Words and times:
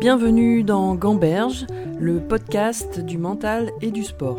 Bienvenue 0.00 0.62
dans 0.62 0.94
Gamberge, 0.94 1.66
le 1.98 2.20
podcast 2.20 3.00
du 3.00 3.18
mental 3.18 3.72
et 3.80 3.90
du 3.90 4.04
sport. 4.04 4.38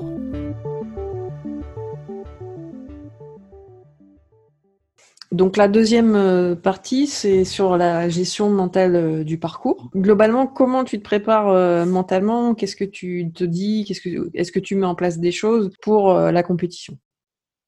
Donc 5.33 5.57
la 5.57 5.67
deuxième 5.67 6.15
euh, 6.15 6.55
partie, 6.55 7.07
c'est 7.07 7.43
sur 7.43 7.75
la 7.75 8.07
gestion 8.07 8.49
mentale 8.49 8.95
euh, 8.95 9.23
du 9.25 9.37
parcours. 9.37 9.89
Globalement, 9.93 10.47
comment 10.47 10.85
tu 10.85 10.97
te 10.97 11.03
prépares 11.03 11.49
euh, 11.49 11.85
mentalement? 11.85 12.55
Qu'est-ce 12.55 12.77
que 12.77 12.85
tu 12.85 13.29
te 13.33 13.43
dis? 13.43 13.83
Qu'est-ce 13.85 13.99
que 13.99 14.29
est-ce 14.33 14.53
que 14.53 14.59
tu 14.59 14.77
mets 14.77 14.85
en 14.85 14.95
place 14.95 15.19
des 15.19 15.33
choses 15.33 15.71
pour 15.81 16.13
la 16.13 16.41
compétition? 16.41 16.97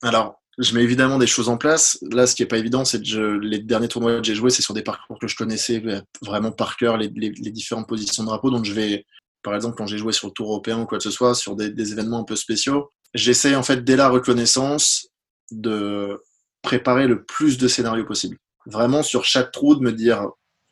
Alors, 0.02 0.41
je 0.62 0.76
mets 0.76 0.84
évidemment 0.84 1.18
des 1.18 1.28
choses 1.28 1.50
en 1.50 1.58
place. 1.58 1.98
Là, 2.12 2.28
ce 2.28 2.36
qui 2.36 2.44
est 2.44 2.48
pas 2.48 2.60
évident, 2.60 2.86
c'est 2.86 3.02
que 3.02 3.40
les 3.40 3.60
derniers 3.60 3.88
tournois 3.88 4.20
que 4.20 4.26
j'ai 4.26 4.36
joués, 4.36 4.52
c'est 4.52 4.62
sur 4.62 4.74
des 4.74 4.84
parcours 4.84 5.18
que 5.20 5.28
je 5.28 5.36
connaissais 5.36 5.84
vraiment 6.22 6.52
par 6.52 6.78
cœur, 6.78 6.98
les, 6.98 7.10
différentes 7.10 7.88
positions 7.88 8.24
de 8.24 8.28
drapeau. 8.28 8.52
Donc, 8.52 8.66
je 8.66 8.74
vais, 8.74 9.06
par 9.44 9.56
exemple, 9.56 9.76
quand 9.76 9.88
j'ai 9.88 9.98
joué 9.98 10.14
sur 10.14 10.28
le 10.28 10.34
Tour 10.34 10.50
européen 10.50 10.80
ou 10.80 10.86
quoi 10.86 11.00
que 11.00 11.04
ce 11.04 11.12
soit, 11.12 11.34
sur 11.34 11.56
des, 11.56 11.72
des 11.72 11.92
événements 11.94 12.20
un 12.20 12.24
peu 12.24 12.36
spéciaux, 12.36 12.92
j'essaie 13.16 13.56
en 13.56 13.64
fait 13.64 13.84
dès 13.84 13.96
la 13.96 14.10
reconnaissance 14.10 15.08
de 15.50 16.22
préparer 16.62 17.08
le 17.08 17.24
plus 17.24 17.58
de 17.58 17.68
scénarios 17.68 18.06
possible. 18.06 18.38
Vraiment 18.68 19.02
sur 19.02 19.26
chaque 19.26 19.52
trou 19.52 19.76
de 19.76 19.82
me 19.82 19.92
dire 19.92 20.28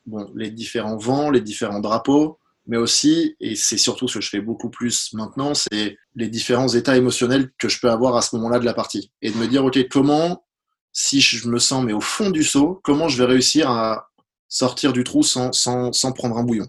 bon, 0.06 0.32
les 0.36 0.52
différents 0.52 0.98
vents, 0.98 1.32
les 1.32 1.42
différents 1.42 1.80
drapeaux, 1.80 2.40
mais 2.70 2.78
aussi, 2.78 3.36
et 3.40 3.56
c'est 3.56 3.80
surtout 3.80 4.08
ce 4.08 4.20
que 4.20 4.24
je 4.24 4.30
fais 4.30 4.42
beaucoup 4.42 4.70
plus 4.70 5.12
maintenant, 5.14 5.56
c'est 5.56 5.98
les 6.16 6.30
différents 6.30 6.68
états 6.68 6.96
émotionnels 6.96 7.50
que 7.58 7.68
je 7.68 7.80
peux 7.80 7.90
avoir 7.90 8.16
à 8.16 8.22
ce 8.22 8.36
moment-là 8.36 8.60
de 8.60 8.66
la 8.66 8.76
partie. 8.76 9.12
Et 9.24 9.32
de 9.32 9.38
me 9.38 9.48
dire, 9.48 9.66
OK, 9.66 9.80
comment, 9.90 10.46
si 10.94 11.20
je 11.20 11.48
me 11.48 11.58
sens 11.58 11.84
mais 11.84 11.94
au 11.94 12.00
fond 12.00 12.30
du 12.30 12.44
saut, 12.44 12.80
comment 12.84 13.08
je 13.08 13.18
vais 13.18 13.26
réussir 13.26 13.72
à 13.72 14.10
sortir 14.50 14.94
du 14.94 15.04
trou 15.04 15.24
sans, 15.24 15.52
sans, 15.52 15.92
sans 15.94 16.12
prendre 16.12 16.38
un 16.38 16.44
bouillon? 16.44 16.68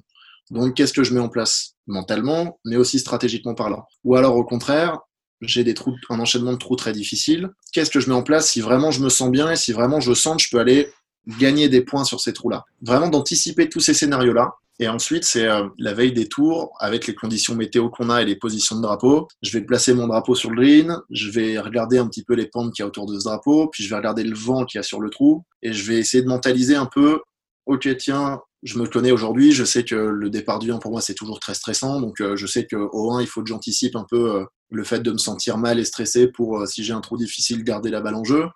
Donc, 0.51 0.75
qu'est-ce 0.75 0.95
que 0.95 1.05
je 1.05 1.12
mets 1.12 1.21
en 1.21 1.28
place? 1.28 1.75
Mentalement, 1.87 2.59
mais 2.65 2.77
aussi 2.77 2.98
stratégiquement 2.98 3.55
parlant 3.55 3.84
Ou 4.05 4.17
alors, 4.17 4.37
au 4.37 4.45
contraire, 4.45 5.01
j'ai 5.43 5.65
des 5.65 5.75
trous, 5.75 5.95
un 6.09 6.19
enchaînement 6.19 6.53
de 6.53 6.59
trous 6.59 6.77
très 6.77 6.93
difficile. 6.95 7.51
Qu'est-ce 7.75 7.91
que 7.91 8.01
je 8.01 8.09
mets 8.09 8.15
en 8.15 8.23
place? 8.23 8.48
Si 8.48 8.62
vraiment 8.62 8.91
je 8.91 9.03
me 9.03 9.11
sens 9.11 9.31
bien 9.31 9.51
et 9.51 9.56
si 9.56 9.73
vraiment 9.73 10.01
je 10.01 10.15
sens 10.15 10.39
que 10.39 10.43
je 10.45 10.51
peux 10.51 10.61
aller 10.61 10.91
gagner 11.39 11.69
des 11.69 11.83
points 11.83 12.05
sur 12.05 12.21
ces 12.21 12.33
trous-là 12.33 12.65
Vraiment 12.81 13.09
d'anticiper 13.09 13.69
tous 13.69 13.81
ces 13.81 13.93
scénarios-là. 13.93 14.55
Et 14.83 14.89
ensuite, 14.89 15.25
c'est 15.25 15.47
euh, 15.47 15.69
la 15.78 15.92
veille 15.92 16.14
des 16.14 16.27
tours, 16.27 16.73
avec 16.81 17.06
les 17.06 17.14
conditions 17.14 17.55
météo 17.55 17.91
qu'on 17.91 18.09
a 18.09 18.23
et 18.23 18.25
les 18.25 18.34
positions 18.34 18.77
de 18.77 18.81
drapeau. 18.81 19.28
Je 19.42 19.53
vais 19.53 19.61
placer 19.61 19.92
mon 19.92 20.06
drapeau 20.06 20.34
sur 20.34 20.50
le 20.50 20.56
green, 20.56 20.97
je 21.11 21.31
vais 21.31 21.59
regarder 21.59 21.98
un 21.98 22.09
petit 22.09 22.25
peu 22.25 22.34
les 22.34 22.47
pentes 22.47 22.72
qu'il 22.72 22.83
y 22.83 22.84
a 22.84 22.87
autour 22.87 23.05
de 23.05 23.19
ce 23.19 23.25
drapeau, 23.25 23.69
puis 23.69 23.84
je 23.84 23.91
vais 23.91 23.97
regarder 23.97 24.25
le 24.25 24.34
vent 24.34 24.64
qu'il 24.64 24.78
y 24.78 24.81
a 24.81 24.83
sur 24.83 25.00
le 25.00 25.11
trou, 25.11 25.45
et 25.61 25.75
je 25.75 25.87
vais 25.87 25.98
essayer 25.98 26.22
de 26.22 26.28
mentaliser 26.28 26.77
un 26.77 26.87
peu, 26.87 27.20
ok, 27.67 27.95
tiens, 27.98 28.41
je 28.62 28.78
me 28.78 28.87
connais 28.87 29.11
aujourd'hui, 29.11 29.53
je 29.53 29.64
sais 29.64 29.84
que 29.84 29.95
le 29.95 30.31
départ 30.31 30.59
du 30.59 30.72
1 30.72 30.78
pour 30.78 30.92
moi 30.92 31.03
c'est 31.03 31.15
toujours 31.15 31.41
très 31.41 31.55
stressant, 31.55 32.00
donc 32.00 32.22
euh, 32.22 32.37
je 32.37 32.47
sais 32.47 32.67
qu'au 32.67 33.12
1 33.12 33.20
il 33.20 33.27
faut 33.27 33.42
que 33.42 33.48
j'anticipe 33.48 33.97
un 33.97 34.06
peu 34.09 34.34
euh, 34.34 34.44
le 34.70 34.84
fait 34.84 35.00
de 35.00 35.12
me 35.12 35.19
sentir 35.19 35.59
mal 35.59 35.78
et 35.78 35.84
stressé 35.84 36.28
pour, 36.28 36.67
si 36.67 36.84
j'ai 36.84 36.94
un 36.94 37.03
trou 37.03 37.19
difficile, 37.19 37.65
garder 37.65 37.91
la 37.91 38.00
balle 38.00 38.15
en 38.15 38.25
jeu. 38.25 38.47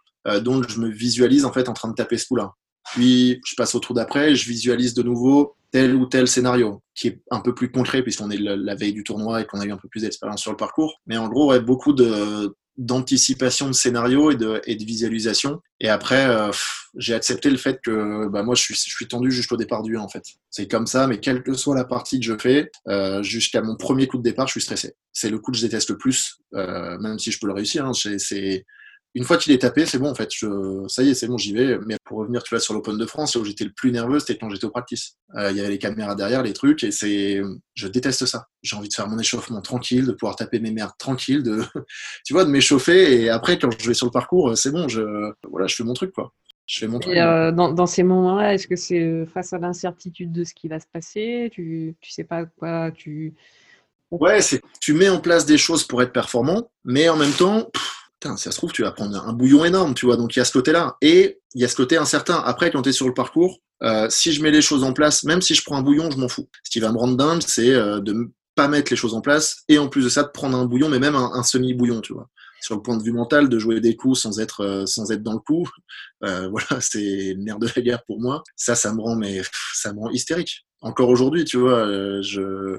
donc 0.41 0.70
je 0.70 0.81
me 0.81 0.88
visualise 0.88 1.44
en 1.44 1.53
fait 1.53 1.69
en 1.69 1.75
train 1.75 1.88
de 1.88 1.94
taper 1.94 2.16
ce 2.16 2.27
coup-là. 2.28 2.53
Puis 2.92 3.41
je 3.44 3.55
passe 3.56 3.75
au 3.75 3.81
trou 3.81 3.94
d'après, 3.94 4.34
je 4.34 4.48
visualise 4.48 4.94
de 4.94 5.03
nouveau 5.03 5.55
tel 5.75 5.97
ou 5.97 6.06
tel 6.06 6.28
scénario, 6.28 6.84
qui 6.94 7.08
est 7.08 7.20
un 7.33 7.41
peu 7.41 7.53
plus 7.53 7.69
concret 7.69 8.05
puisqu'on 8.05 8.30
est 8.30 8.39
la, 8.39 8.77
veille 8.77 8.92
du 8.92 9.03
tournoi 9.03 9.41
et 9.41 9.44
qu'on 9.44 9.58
a 9.58 9.64
eu 9.64 9.72
un 9.72 9.77
peu 9.77 9.89
plus 9.89 10.03
d'expérience 10.03 10.41
sur 10.41 10.53
le 10.53 10.56
parcours. 10.56 11.00
Mais 11.08 11.16
en 11.16 11.28
gros, 11.28 11.50
ouais, 11.50 11.58
beaucoup 11.58 11.92
de, 11.92 12.55
d'anticipation 12.77 13.66
de 13.66 13.72
scénario 13.72 14.31
et 14.31 14.36
de, 14.36 14.62
et 14.69 14.77
de 14.77 14.84
visualisation. 14.84 15.61
Et 15.81 15.89
après, 15.89 16.27
euh, 16.27 16.53
j'ai 16.97 17.12
accepté 17.12 17.50
le 17.50 17.56
fait 17.56 17.81
que 17.83 18.28
bah, 18.28 18.44
moi, 18.44 18.55
je 18.55 18.62
suis, 18.62 18.75
je 18.77 18.94
suis 18.94 19.08
tendu 19.08 19.33
jusqu'au 19.33 19.56
départ 19.56 19.83
du 19.83 19.97
1, 19.97 20.00
en 20.00 20.08
fait. 20.08 20.22
C'est 20.48 20.69
comme 20.69 20.86
ça, 20.86 21.08
mais 21.08 21.19
quelle 21.19 21.42
que 21.42 21.55
soit 21.55 21.75
la 21.75 21.84
partie 21.84 22.20
que 22.20 22.27
je 22.27 22.38
fais, 22.38 22.70
euh, 22.86 23.25
jusqu'à 23.25 23.61
mon 23.61 23.75
premier 23.75 24.06
coup 24.06 24.19
de 24.19 24.22
départ, 24.22 24.47
je 24.47 24.53
suis 24.53 24.62
stressé. 24.62 24.94
C'est 25.12 25.28
le 25.28 25.41
coup 25.41 25.50
que 25.50 25.59
je 25.59 25.66
déteste 25.66 25.91
le 25.91 25.99
plus, 25.99 26.38
euh, 26.54 26.97
même 26.99 27.19
si 27.19 27.32
je 27.32 27.41
peux 27.41 27.49
le 27.49 27.53
réussir. 27.53 27.84
Hein, 27.84 27.94
c'est 27.94 28.65
une 29.14 29.25
fois 29.25 29.36
qu'il 29.36 29.52
est 29.52 29.58
tapé, 29.58 29.86
c'est 29.86 29.98
bon 29.98 30.10
en 30.10 30.14
fait. 30.14 30.28
Je, 30.32 30.84
ça 30.88 31.02
y 31.02 31.10
est, 31.10 31.14
c'est 31.14 31.28
bon, 31.28 31.38
j'y 31.38 31.52
vais. 31.52 31.78
Mais 31.86 31.97
pour 32.04 32.19
revenir, 32.19 32.42
tu 32.42 32.50
vois, 32.50 32.60
sur 32.60 32.75
l'Open 32.75 32.98
de 32.98 33.06
France, 33.06 33.36
où 33.36 33.44
j'étais 33.44 33.64
le 33.64 33.72
plus 33.72 33.92
nerveux, 33.92 34.19
c'était 34.19 34.36
quand 34.36 34.50
j'étais 34.50 34.64
au 34.64 34.70
practice. 34.70 35.16
Euh, 35.36 35.52
il 35.52 35.56
y 35.56 35.60
avait 35.60 35.70
les 35.70 35.78
caméras 35.78 36.16
derrière, 36.16 36.42
les 36.42 36.52
trucs, 36.52 36.82
et 36.82 36.91
c'est, 36.91 37.41
je 37.75 37.88
déteste 37.88 38.26
ça. 38.26 38.48
J'ai 38.62 38.76
envie 38.76 38.88
de 38.88 38.94
faire 38.94 39.08
mon 39.08 39.19
échauffement 39.19 39.60
tranquille, 39.60 40.06
de 40.06 40.12
pouvoir 40.12 40.34
taper 40.34 40.58
mes 40.58 40.72
merdes 40.72 40.97
tranquille, 40.98 41.44
de, 41.44 41.62
tu 42.25 42.32
vois, 42.32 42.44
de 42.44 42.50
m'échauffer. 42.50 43.22
Et 43.22 43.30
après, 43.30 43.58
quand 43.58 43.70
je 43.78 43.86
vais 43.86 43.94
sur 43.94 44.06
le 44.06 44.12
parcours, 44.12 44.56
c'est 44.58 44.72
bon, 44.72 44.88
je, 44.88 45.02
voilà, 45.48 45.69
je 45.69 45.76
fais 45.76 45.84
mon 45.84 45.94
truc, 45.94 46.12
quoi. 46.12 46.32
Je 46.66 46.81
fais 46.81 46.88
mon 46.88 46.98
truc. 46.98 47.14
Et 47.14 47.20
euh, 47.20 47.52
dans, 47.52 47.72
dans, 47.72 47.86
ces 47.86 48.02
moments-là, 48.02 48.54
est-ce 48.54 48.66
que 48.66 48.76
c'est 48.76 49.26
face 49.26 49.52
à 49.52 49.58
l'incertitude 49.58 50.32
de 50.32 50.42
ce 50.42 50.54
qui 50.54 50.66
va 50.66 50.81
se 50.81 50.86
passer 50.92 51.50
Tu, 51.52 51.94
tu 52.00 52.10
sais 52.10 52.25
pas 52.25 52.46
quoi, 52.46 52.91
tu. 52.91 53.34
Ouais, 54.10 54.41
c'est, 54.41 54.60
tu 54.81 54.92
mets 54.92 55.08
en 55.08 55.20
place 55.20 55.46
des 55.46 55.58
choses 55.58 55.84
pour 55.84 56.02
être 56.02 56.12
performant, 56.12 56.70
mais 56.84 57.08
en 57.08 57.16
même 57.16 57.32
temps, 57.32 57.69
si 58.37 58.45
ça 58.45 58.51
se 58.51 58.57
trouve, 58.57 58.73
tu 58.73 58.83
vas 58.83 58.93
prendre 58.93 59.17
un 59.27 59.33
bouillon 59.33 59.65
énorme, 59.65 59.95
tu 59.95 60.07
vois. 60.07 60.17
Donc 60.17 60.35
il 60.35 60.39
y 60.39 60.43
a 60.43 60.45
ce 60.45 60.53
côté-là. 60.53 60.97
Et 61.01 61.41
il 61.55 61.61
y 61.61 61.65
a 61.65 61.69
ce 61.69 61.77
côté 61.77 61.97
incertain. 61.97 62.43
Après, 62.45 62.71
quand 62.71 62.83
tu 62.83 62.89
es 62.89 62.93
sur 62.93 63.07
le 63.07 63.15
parcours, 63.15 63.61
euh, 63.83 64.09
si 64.11 64.33
je 64.33 64.43
mets 64.43 64.51
les 64.51 64.62
choses 64.62 64.85
en 64.85 64.93
place, 64.93 65.25
même 65.25 65.43
si 65.43 65.55
je 65.55 65.62
prends 65.65 65.77
un 65.77 65.83
bouillon, 65.83 66.11
je 66.11 66.19
m'en 66.19 66.29
fous. 66.29 66.49
Ce 66.62 66.71
qui 66.71 66.81
va 66.81 66.93
me 66.93 66.99
rendre 66.99 67.17
dingue, 67.17 67.43
c'est 67.47 67.71
euh, 67.71 68.01
de 68.01 68.31
pas 68.55 68.69
mettre 68.69 68.93
les 68.93 68.97
choses 68.97 69.15
en 69.15 69.21
place 69.21 69.65
et 69.69 69.79
en 69.79 69.89
plus 69.89 70.05
de 70.05 70.09
ça, 70.09 70.23
de 70.23 70.29
prendre 70.29 70.57
un 70.57 70.65
bouillon, 70.65 70.89
mais 70.89 71.01
même 71.01 71.17
un, 71.17 71.43
semi-bouillon, 71.43 72.01
tu 72.01 72.12
vois. 72.12 72.29
Sur 72.61 72.77
le 72.77 72.83
point 72.83 72.97
de 72.97 73.03
vue 73.03 73.12
mental, 73.12 73.49
de 73.49 73.59
jouer 73.59 73.81
des 73.81 73.97
coups 73.97 74.21
sans 74.21 74.41
être, 74.41 74.61
euh, 74.62 74.87
sans 74.87 75.11
être 75.11 75.23
dans 75.23 75.33
le 75.33 75.41
coup, 75.41 75.69
voilà, 76.21 76.81
c'est 76.81 77.35
le 77.35 77.43
nerf 77.43 77.59
de 77.59 77.69
la 77.75 77.83
guerre 77.83 78.05
pour 78.06 78.21
moi. 78.21 78.43
Ça, 78.56 78.75
ça 78.75 78.95
me 78.95 79.03
rend, 79.03 79.17
mais 79.17 79.43
ça 79.75 79.93
me 79.93 80.01
rend 80.01 80.11
hystérique. 80.11 80.65
Encore 80.81 81.09
aujourd'hui, 81.09 81.45
tu 81.45 81.59
vois, 81.59 81.87
je 82.23 82.79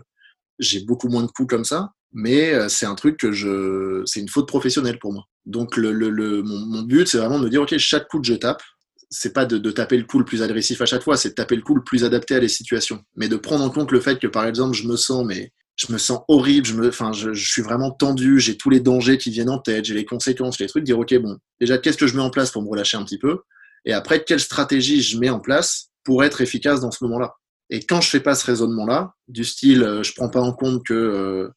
j'ai 0.60 0.82
beaucoup 0.82 1.10
moins 1.10 1.24
de 1.24 1.28
coups 1.28 1.50
comme 1.50 1.66
ça, 1.66 1.92
mais 2.14 2.70
c'est 2.70 2.86
un 2.86 2.96
truc 2.96 3.18
que 3.18 3.32
je, 3.32 4.02
c'est 4.06 4.20
une 4.20 4.30
faute 4.30 4.48
professionnelle 4.48 5.00
pour 5.00 5.14
moi. 5.14 5.24
Donc 5.46 5.78
le, 5.78 5.92
le, 5.92 6.42
mon, 6.44 6.82
but, 6.82 7.08
c'est 7.08 7.18
vraiment 7.18 7.40
de 7.40 7.46
me 7.46 7.50
dire, 7.50 7.62
ok, 7.62 7.78
chaque 7.78 8.08
coup 8.08 8.20
que 8.20 8.28
je 8.28 8.34
tape, 8.34 8.62
c'est 9.10 9.34
pas 9.34 9.46
de, 9.46 9.72
taper 9.72 9.98
le 9.98 10.04
coup 10.04 10.20
le 10.20 10.26
plus 10.26 10.42
agressif 10.42 10.82
à 10.82 10.86
chaque 10.86 11.04
fois, 11.04 11.18
c'est 11.18 11.30
de 11.30 11.34
taper 11.36 11.56
le 11.56 11.62
coup 11.62 11.76
le 11.76 11.84
plus 11.84 12.04
adapté 12.04 12.36
à 12.36 12.40
les 12.40 12.48
situations. 12.48 13.04
Mais 13.16 13.28
de 13.28 13.38
prendre 13.38 13.64
en 13.64 13.70
compte 13.70 13.92
le 13.92 14.00
fait 14.00 14.20
que, 14.20 14.28
par 14.28 14.46
exemple, 14.46 14.76
je 14.76 14.88
me 14.88 14.96
sens, 14.96 15.26
mais 15.26 15.52
je 15.76 15.92
me 15.92 15.98
sens 15.98 16.22
horrible, 16.28 16.66
je 16.66 16.74
me, 16.74 16.88
enfin, 16.88 17.12
je 17.12 17.34
suis 17.34 17.62
vraiment 17.62 17.92
tendu, 17.92 18.40
j'ai 18.40 18.58
tous 18.58 18.70
les 18.70 18.80
dangers 18.80 19.18
qui 19.18 19.30
viennent 19.30 19.50
en 19.50 19.60
tête, 19.60 19.86
j'ai 19.86 19.94
les 19.94 20.06
conséquences, 20.06 20.60
les 20.60 20.68
trucs, 20.68 20.84
dire, 20.84 20.98
ok, 20.98 21.14
bon, 21.20 21.38
déjà, 21.60 21.78
qu'est-ce 21.78 21.98
que 21.98 22.08
je 22.08 22.16
mets 22.16 22.24
en 22.24 22.30
place 22.30 22.52
pour 22.52 22.64
me 22.64 22.70
relâcher 22.70 22.98
un 22.98 23.04
petit 23.04 23.20
peu? 23.20 23.40
Et 23.86 23.94
après, 23.94 24.24
quelle 24.24 24.40
stratégie 24.40 25.02
je 25.02 25.20
mets 25.20 25.30
en 25.30 25.40
place 25.40 25.90
pour 26.04 26.24
être 26.24 26.42
efficace 26.42 26.82
dans 26.82 26.92
ce 26.92 27.04
moment-là? 27.04 27.34
Et 27.70 27.82
quand 27.82 28.02
je 28.02 28.10
fais 28.10 28.20
pas 28.20 28.36
ce 28.36 28.46
raisonnement-là, 28.46 29.14
du 29.28 29.44
style, 29.44 29.84
euh, 29.84 30.04
je 30.04 30.14
prends 30.16 30.30
pas 30.30 30.42
en 30.42 30.54
compte 30.54 30.84
que 30.86 30.94
euh, 30.94 31.50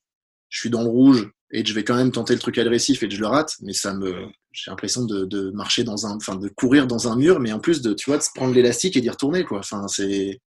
je 0.49 0.61
suis 0.61 0.71
dans 0.71 0.83
le 0.83 0.89
rouge, 0.89 1.31
et 1.51 1.65
je 1.65 1.75
vais 1.75 1.85
quand 1.85 1.97
même 1.97 2.13
tenter 2.13 2.35
le 2.35 2.41
truc 2.41 2.59
agressif 2.59 3.03
et 3.03 3.11
je 3.11 3.21
le 3.21 3.27
rate, 3.27 3.55
mais 3.63 3.73
ça 3.73 3.95
me, 3.95 4.27
j'ai 4.53 4.71
l'impression 4.71 5.05
de, 5.05 5.25
de, 5.25 5.51
marcher 5.51 5.83
dans 5.83 6.07
un, 6.07 6.17
enfin 6.17 6.37
de 6.37 6.49
courir 6.49 6.87
dans 6.87 7.09
un 7.09 7.17
mur, 7.17 7.41
mais 7.41 7.53
en 7.53 7.59
plus 7.59 7.81
de, 7.81 7.95
tu 7.95 8.11
vois, 8.11 8.19
de 8.19 8.25
prendre 8.35 8.55
l'élastique 8.55 8.97
et 8.97 9.01
d'y 9.01 9.09
retourner, 9.09 9.45
quoi. 9.45 9.61
Enfin, 9.61 9.89
c'est. 9.89 10.41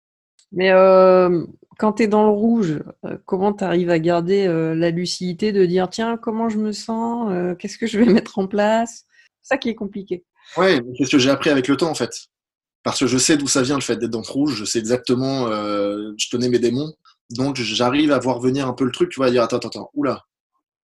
Mais 0.51 0.71
euh, 0.71 1.45
quand 1.81 1.93
tu 1.93 2.03
es 2.03 2.07
dans 2.07 2.23
le 2.23 2.29
rouge, 2.29 2.79
euh, 3.05 3.17
comment 3.25 3.53
tu 3.53 3.63
arrives 3.63 3.89
à 3.89 3.97
garder 3.97 4.45
euh, 4.45 4.75
la 4.75 4.91
lucidité 4.91 5.51
de 5.51 5.65
dire 5.65 5.89
tiens, 5.89 6.17
comment 6.17 6.49
je 6.49 6.59
me 6.59 6.71
sens, 6.71 7.31
euh, 7.31 7.55
qu'est-ce 7.55 7.77
que 7.77 7.87
je 7.87 7.97
vais 7.97 8.05
mettre 8.13 8.37
en 8.37 8.47
place? 8.47 9.05
C'est 9.41 9.55
ça 9.55 9.57
qui 9.57 9.69
est 9.69 9.75
compliqué. 9.75 10.23
Ouais, 10.57 10.79
c'est 10.97 11.05
ce 11.05 11.11
que 11.11 11.17
j'ai 11.17 11.31
appris 11.31 11.49
avec 11.49 11.67
le 11.67 11.77
temps 11.77 11.89
en 11.89 11.95
fait. 11.95 12.11
Parce 12.83 12.99
que 12.99 13.07
je 13.07 13.17
sais 13.17 13.37
d'où 13.37 13.47
ça 13.47 13.63
vient 13.63 13.75
le 13.75 13.81
fait 13.81 13.95
d'être 13.95 14.11
dans 14.11 14.21
le 14.21 14.31
rouge, 14.31 14.55
je 14.55 14.65
sais 14.65 14.79
exactement, 14.79 15.47
je 15.47 16.29
connais 16.31 16.49
mes 16.49 16.57
démons, 16.57 16.91
donc 17.33 17.57
j'arrive 17.57 18.11
à 18.11 18.19
voir 18.19 18.39
venir 18.39 18.67
un 18.67 18.73
peu 18.73 18.85
le 18.85 18.91
truc, 18.91 19.09
tu 19.09 19.19
vois, 19.19 19.31
dire 19.31 19.43
attends, 19.43 19.57
attends, 19.57 19.69
attends, 19.69 19.91
oula, 19.93 20.25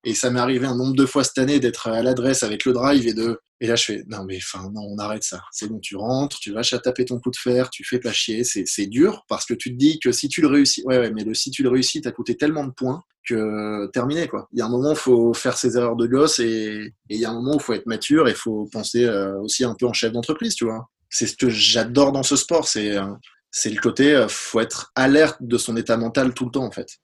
et 0.04 0.14
ça 0.14 0.30
m'est 0.30 0.40
arrivé 0.40 0.66
un 0.66 0.76
nombre 0.76 0.96
de 0.96 1.06
fois 1.06 1.24
cette 1.24 1.38
année 1.38 1.60
d'être 1.60 1.88
à 1.88 2.02
l'adresse 2.02 2.44
avec 2.44 2.64
le 2.64 2.74
drive 2.74 3.08
et 3.08 3.14
de. 3.14 3.40
Et 3.60 3.68
là, 3.68 3.76
je 3.76 3.84
fais 3.84 4.04
non, 4.08 4.24
mais 4.24 4.38
enfin, 4.38 4.70
non, 4.74 4.82
on 4.84 4.98
arrête 5.00 5.24
ça. 5.24 5.42
C'est 5.52 5.68
bon, 5.68 5.80
tu 5.80 5.96
rentres, 5.96 6.40
tu 6.40 6.54
vas 6.54 6.62
taper 6.62 7.06
ton 7.06 7.20
coup 7.20 7.32
de 7.32 7.36
fer, 7.36 7.70
tu 7.72 7.84
fais 7.84 8.00
pas 8.00 8.14
chier. 8.14 8.44
C'est 8.44 8.86
dur 8.86 9.26
parce 9.28 9.46
que 9.46 9.54
tu 9.54 9.72
te 9.72 9.76
dis 9.76 10.00
que 10.00 10.12
si 10.12 10.30
tu 10.30 10.42
le 10.42 10.48
réussis, 10.48 10.84
ouais, 10.86 11.00
ouais, 11.00 11.12
mais 11.12 11.24
le, 11.24 11.34
si 11.34 11.52
tu 11.52 11.64
le 11.64 11.70
réussis, 11.70 12.02
t'as 12.02 12.12
coûté 12.12 12.38
tellement 12.38 12.66
de 12.66 12.72
points 12.72 13.04
que 13.28 13.88
terminé, 13.88 14.30
quoi. 14.30 14.48
Il 14.54 14.60
y 14.60 14.62
a 14.62 14.66
un 14.66 14.70
moment, 14.70 14.96
faut 14.96 15.34
faire 15.34 15.58
ses 15.58 15.76
erreurs 15.76 15.98
de 15.98 16.08
gosse 16.08 16.40
et, 16.40 16.94
il 17.10 17.20
y 17.20 17.26
a 17.26 17.32
un 17.32 17.34
moment 17.34 17.56
où 17.56 17.60
faut 17.60 17.74
être 17.74 17.88
mature 17.88 18.30
et 18.30 18.34
faut 18.36 18.70
penser 18.72 19.04
euh, 19.04 19.38
aussi 19.42 19.66
un 19.66 19.74
peu 19.74 19.88
en 19.88 19.94
chef 19.94 20.14
d'entreprise, 20.14 20.56
tu 20.56 20.64
vois. 20.66 20.88
C'est 21.10 21.28
ce 21.28 21.36
que 21.36 21.50
j'adore 21.50 22.14
dans 22.14 22.24
ce 22.24 22.38
sport, 22.38 22.68
c'est 22.68 22.96
euh, 22.96 23.08
c'est 23.52 23.70
le 23.70 23.80
côté, 23.80 24.14
euh, 24.14 24.28
faut 24.28 24.60
être 24.60 24.92
alerte 24.96 25.38
de 25.42 25.58
son 25.58 25.78
état 25.78 25.98
mental 25.98 26.34
tout 26.34 26.46
le 26.46 26.52
temps, 26.52 26.66
en 26.66 26.72
fait. 26.72 27.00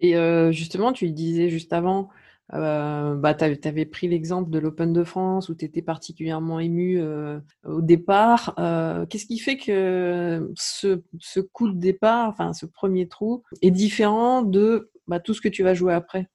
Et 0.00 0.14
justement, 0.52 0.92
tu 0.92 1.08
disais 1.12 1.48
juste 1.48 1.72
avant, 1.72 2.10
euh, 2.54 3.14
bah, 3.14 3.34
tu 3.34 3.44
avais 3.44 3.86
pris 3.86 4.08
l'exemple 4.08 4.50
de 4.50 4.58
l'Open 4.58 4.92
de 4.92 5.04
France 5.04 5.48
où 5.48 5.54
tu 5.54 5.64
étais 5.64 5.80
particulièrement 5.80 6.60
ému 6.60 7.00
euh, 7.00 7.38
au 7.64 7.80
départ. 7.80 8.54
Euh, 8.58 9.06
qu'est-ce 9.06 9.26
qui 9.26 9.38
fait 9.38 9.56
que 9.56 10.50
ce, 10.58 11.02
ce, 11.18 11.40
coup 11.40 11.70
de 11.70 11.78
départ, 11.78 12.28
enfin 12.28 12.52
ce 12.52 12.66
premier 12.66 13.08
trou, 13.08 13.42
est 13.62 13.70
différent 13.70 14.42
de 14.42 14.90
bah, 15.06 15.18
tout 15.18 15.32
ce 15.32 15.40
que 15.40 15.48
tu 15.48 15.62
vas 15.62 15.72
jouer 15.72 15.94
après? 15.94 16.28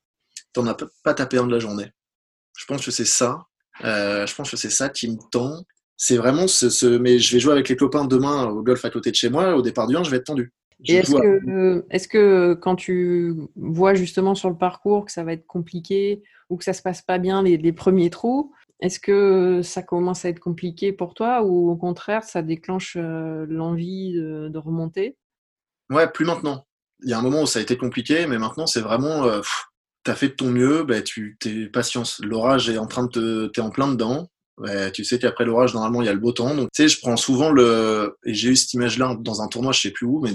Tu 0.53 0.59
n'en 0.59 0.67
as 0.67 0.77
pas 1.03 1.13
tapé 1.13 1.37
un 1.37 1.45
de 1.45 1.53
la 1.53 1.59
journée. 1.59 1.91
Je 2.57 2.65
pense 2.65 2.83
que 2.83 2.91
c'est 2.91 3.05
ça. 3.05 3.45
je 3.81 4.35
pense 4.35 4.49
que 4.49 4.57
c'est 4.57 4.71
ça 4.71 4.89
qui 4.89 5.11
me 5.11 5.17
tend. 5.29 5.63
C'est 5.97 6.17
vraiment 6.17 6.47
ce, 6.47 6.69
ce, 6.69 6.85
Mais 6.85 7.19
je 7.19 7.33
vais 7.33 7.39
jouer 7.39 7.53
avec 7.53 7.69
les 7.69 7.75
copains 7.75 8.05
demain 8.05 8.47
au 8.47 8.61
golf 8.61 8.85
à 8.85 8.89
côté 8.89 9.11
de 9.11 9.15
chez 9.15 9.29
moi. 9.29 9.55
Au 9.55 9.61
départ 9.61 9.87
du 9.87 9.97
1, 9.97 10.03
je 10.03 10.11
vais 10.11 10.17
être 10.17 10.25
tendu. 10.25 10.53
est-ce 10.85 11.11
que, 11.11 11.85
est 11.89 12.07
que 12.07 12.53
quand 12.53 12.75
tu 12.75 13.35
vois 13.55 13.95
justement 13.95 14.35
sur 14.35 14.49
le 14.49 14.57
parcours 14.57 15.05
que 15.05 15.11
ça 15.11 15.23
va 15.23 15.33
être 15.33 15.47
compliqué 15.47 16.21
ou 16.49 16.57
que 16.57 16.63
ça 16.63 16.73
se 16.73 16.81
passe 16.81 17.01
pas 17.01 17.17
bien 17.17 17.43
les, 17.43 17.57
les 17.57 17.73
premiers 17.73 18.09
trous, 18.09 18.53
est-ce 18.79 18.99
que 18.99 19.61
ça 19.63 19.81
commence 19.81 20.23
à 20.25 20.29
être 20.29 20.39
compliqué 20.39 20.93
pour 20.93 21.13
toi 21.13 21.41
ou 21.43 21.69
au 21.69 21.75
contraire 21.75 22.23
ça 22.23 22.41
déclenche 22.41 22.95
euh, 22.97 23.45
l'envie 23.49 24.13
de, 24.13 24.57
remonter? 24.57 25.17
Ouais, 25.89 26.07
plus 26.11 26.25
maintenant. 26.25 26.65
Il 27.03 27.09
y 27.09 27.13
a 27.13 27.19
un 27.19 27.21
moment 27.21 27.43
où 27.43 27.47
ça 27.47 27.59
a 27.59 27.61
été 27.61 27.77
compliqué, 27.77 28.27
mais 28.27 28.37
maintenant 28.37 28.67
c'est 28.67 28.81
vraiment, 28.81 29.23
euh, 29.23 29.41
tu 30.03 30.11
as 30.11 30.15
fait 30.15 30.29
de 30.29 30.33
ton 30.33 30.49
mieux, 30.49 30.83
bah, 30.83 31.01
tu 31.01 31.37
t'es 31.39 31.67
patience. 31.67 32.19
L'orage 32.23 32.69
est 32.69 32.77
en 32.77 32.87
train 32.87 33.05
de 33.05 33.47
te, 33.47 33.61
en 33.61 33.69
plein 33.69 33.87
dedans. 33.87 34.27
Tu 34.93 35.03
sais 35.03 35.19
qu'après 35.19 35.45
l'orage, 35.45 35.73
normalement, 35.73 36.01
il 36.01 36.05
y 36.05 36.09
a 36.09 36.13
le 36.13 36.19
beau 36.19 36.31
temps. 36.31 36.55
Donc, 36.55 36.69
tu 36.73 36.83
sais, 36.83 36.89
je 36.89 36.99
prends 36.99 37.17
souvent 37.17 37.51
le, 37.51 38.17
et 38.25 38.33
j'ai 38.33 38.49
eu 38.49 38.55
cette 38.55 38.73
image-là 38.73 39.17
dans 39.19 39.41
un 39.41 39.47
tournoi, 39.47 39.71
je 39.71 39.81
sais 39.81 39.91
plus 39.91 40.07
où, 40.07 40.19
mais 40.21 40.33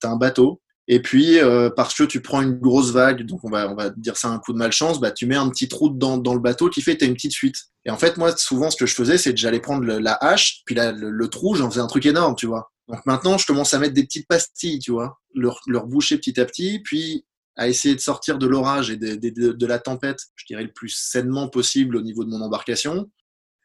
t'as 0.00 0.08
un 0.08 0.16
bateau, 0.16 0.60
et 0.88 1.02
puis, 1.02 1.40
euh, 1.40 1.68
parce 1.68 1.94
que 1.94 2.04
tu 2.04 2.20
prends 2.20 2.42
une 2.42 2.58
grosse 2.58 2.92
vague, 2.92 3.26
donc 3.26 3.40
on 3.42 3.50
va, 3.50 3.68
on 3.68 3.74
va 3.74 3.90
dire 3.90 4.16
ça 4.16 4.28
un 4.28 4.38
coup 4.38 4.52
de 4.52 4.58
malchance, 4.58 5.00
bah, 5.00 5.10
tu 5.10 5.26
mets 5.26 5.34
un 5.34 5.48
petit 5.50 5.68
trou 5.68 5.88
dans, 5.88 6.16
dans 6.16 6.34
le 6.34 6.40
bateau 6.40 6.70
qui 6.70 6.80
fait 6.80 6.94
que 6.94 7.00
tu 7.00 7.04
as 7.04 7.08
une 7.08 7.14
petite 7.14 7.34
fuite. 7.34 7.56
Et 7.84 7.90
en 7.90 7.96
fait, 7.96 8.16
moi, 8.16 8.36
souvent, 8.36 8.70
ce 8.70 8.76
que 8.76 8.86
je 8.86 8.94
faisais, 8.94 9.18
c'est 9.18 9.32
que 9.32 9.40
j'allais 9.40 9.60
prendre 9.60 9.84
la 9.84 10.14
hache, 10.20 10.62
puis 10.64 10.76
là, 10.76 10.92
le, 10.92 11.28
trou, 11.28 11.56
j'en 11.56 11.70
faisais 11.70 11.80
un 11.80 11.88
truc 11.88 12.06
énorme, 12.06 12.36
tu 12.36 12.46
vois. 12.46 12.70
Donc 12.88 13.04
maintenant, 13.04 13.36
je 13.36 13.46
commence 13.46 13.74
à 13.74 13.80
mettre 13.80 13.94
des 13.94 14.04
petites 14.04 14.28
pastilles, 14.28 14.78
tu 14.78 14.92
vois, 14.92 15.18
leur, 15.34 15.60
leur 15.66 15.86
boucher 15.86 16.18
petit 16.18 16.38
à 16.38 16.44
petit, 16.44 16.80
puis 16.84 17.24
à 17.56 17.68
essayer 17.68 17.94
de 17.96 18.00
sortir 18.00 18.38
de 18.38 18.46
l'orage 18.46 18.90
et 18.90 18.96
de, 18.96 19.66
la 19.66 19.78
tempête, 19.78 20.20
je 20.36 20.44
dirais 20.46 20.62
le 20.62 20.72
plus 20.72 20.90
sainement 20.90 21.48
possible 21.48 21.96
au 21.96 22.02
niveau 22.02 22.22
de 22.22 22.30
mon 22.30 22.42
embarcation. 22.42 23.10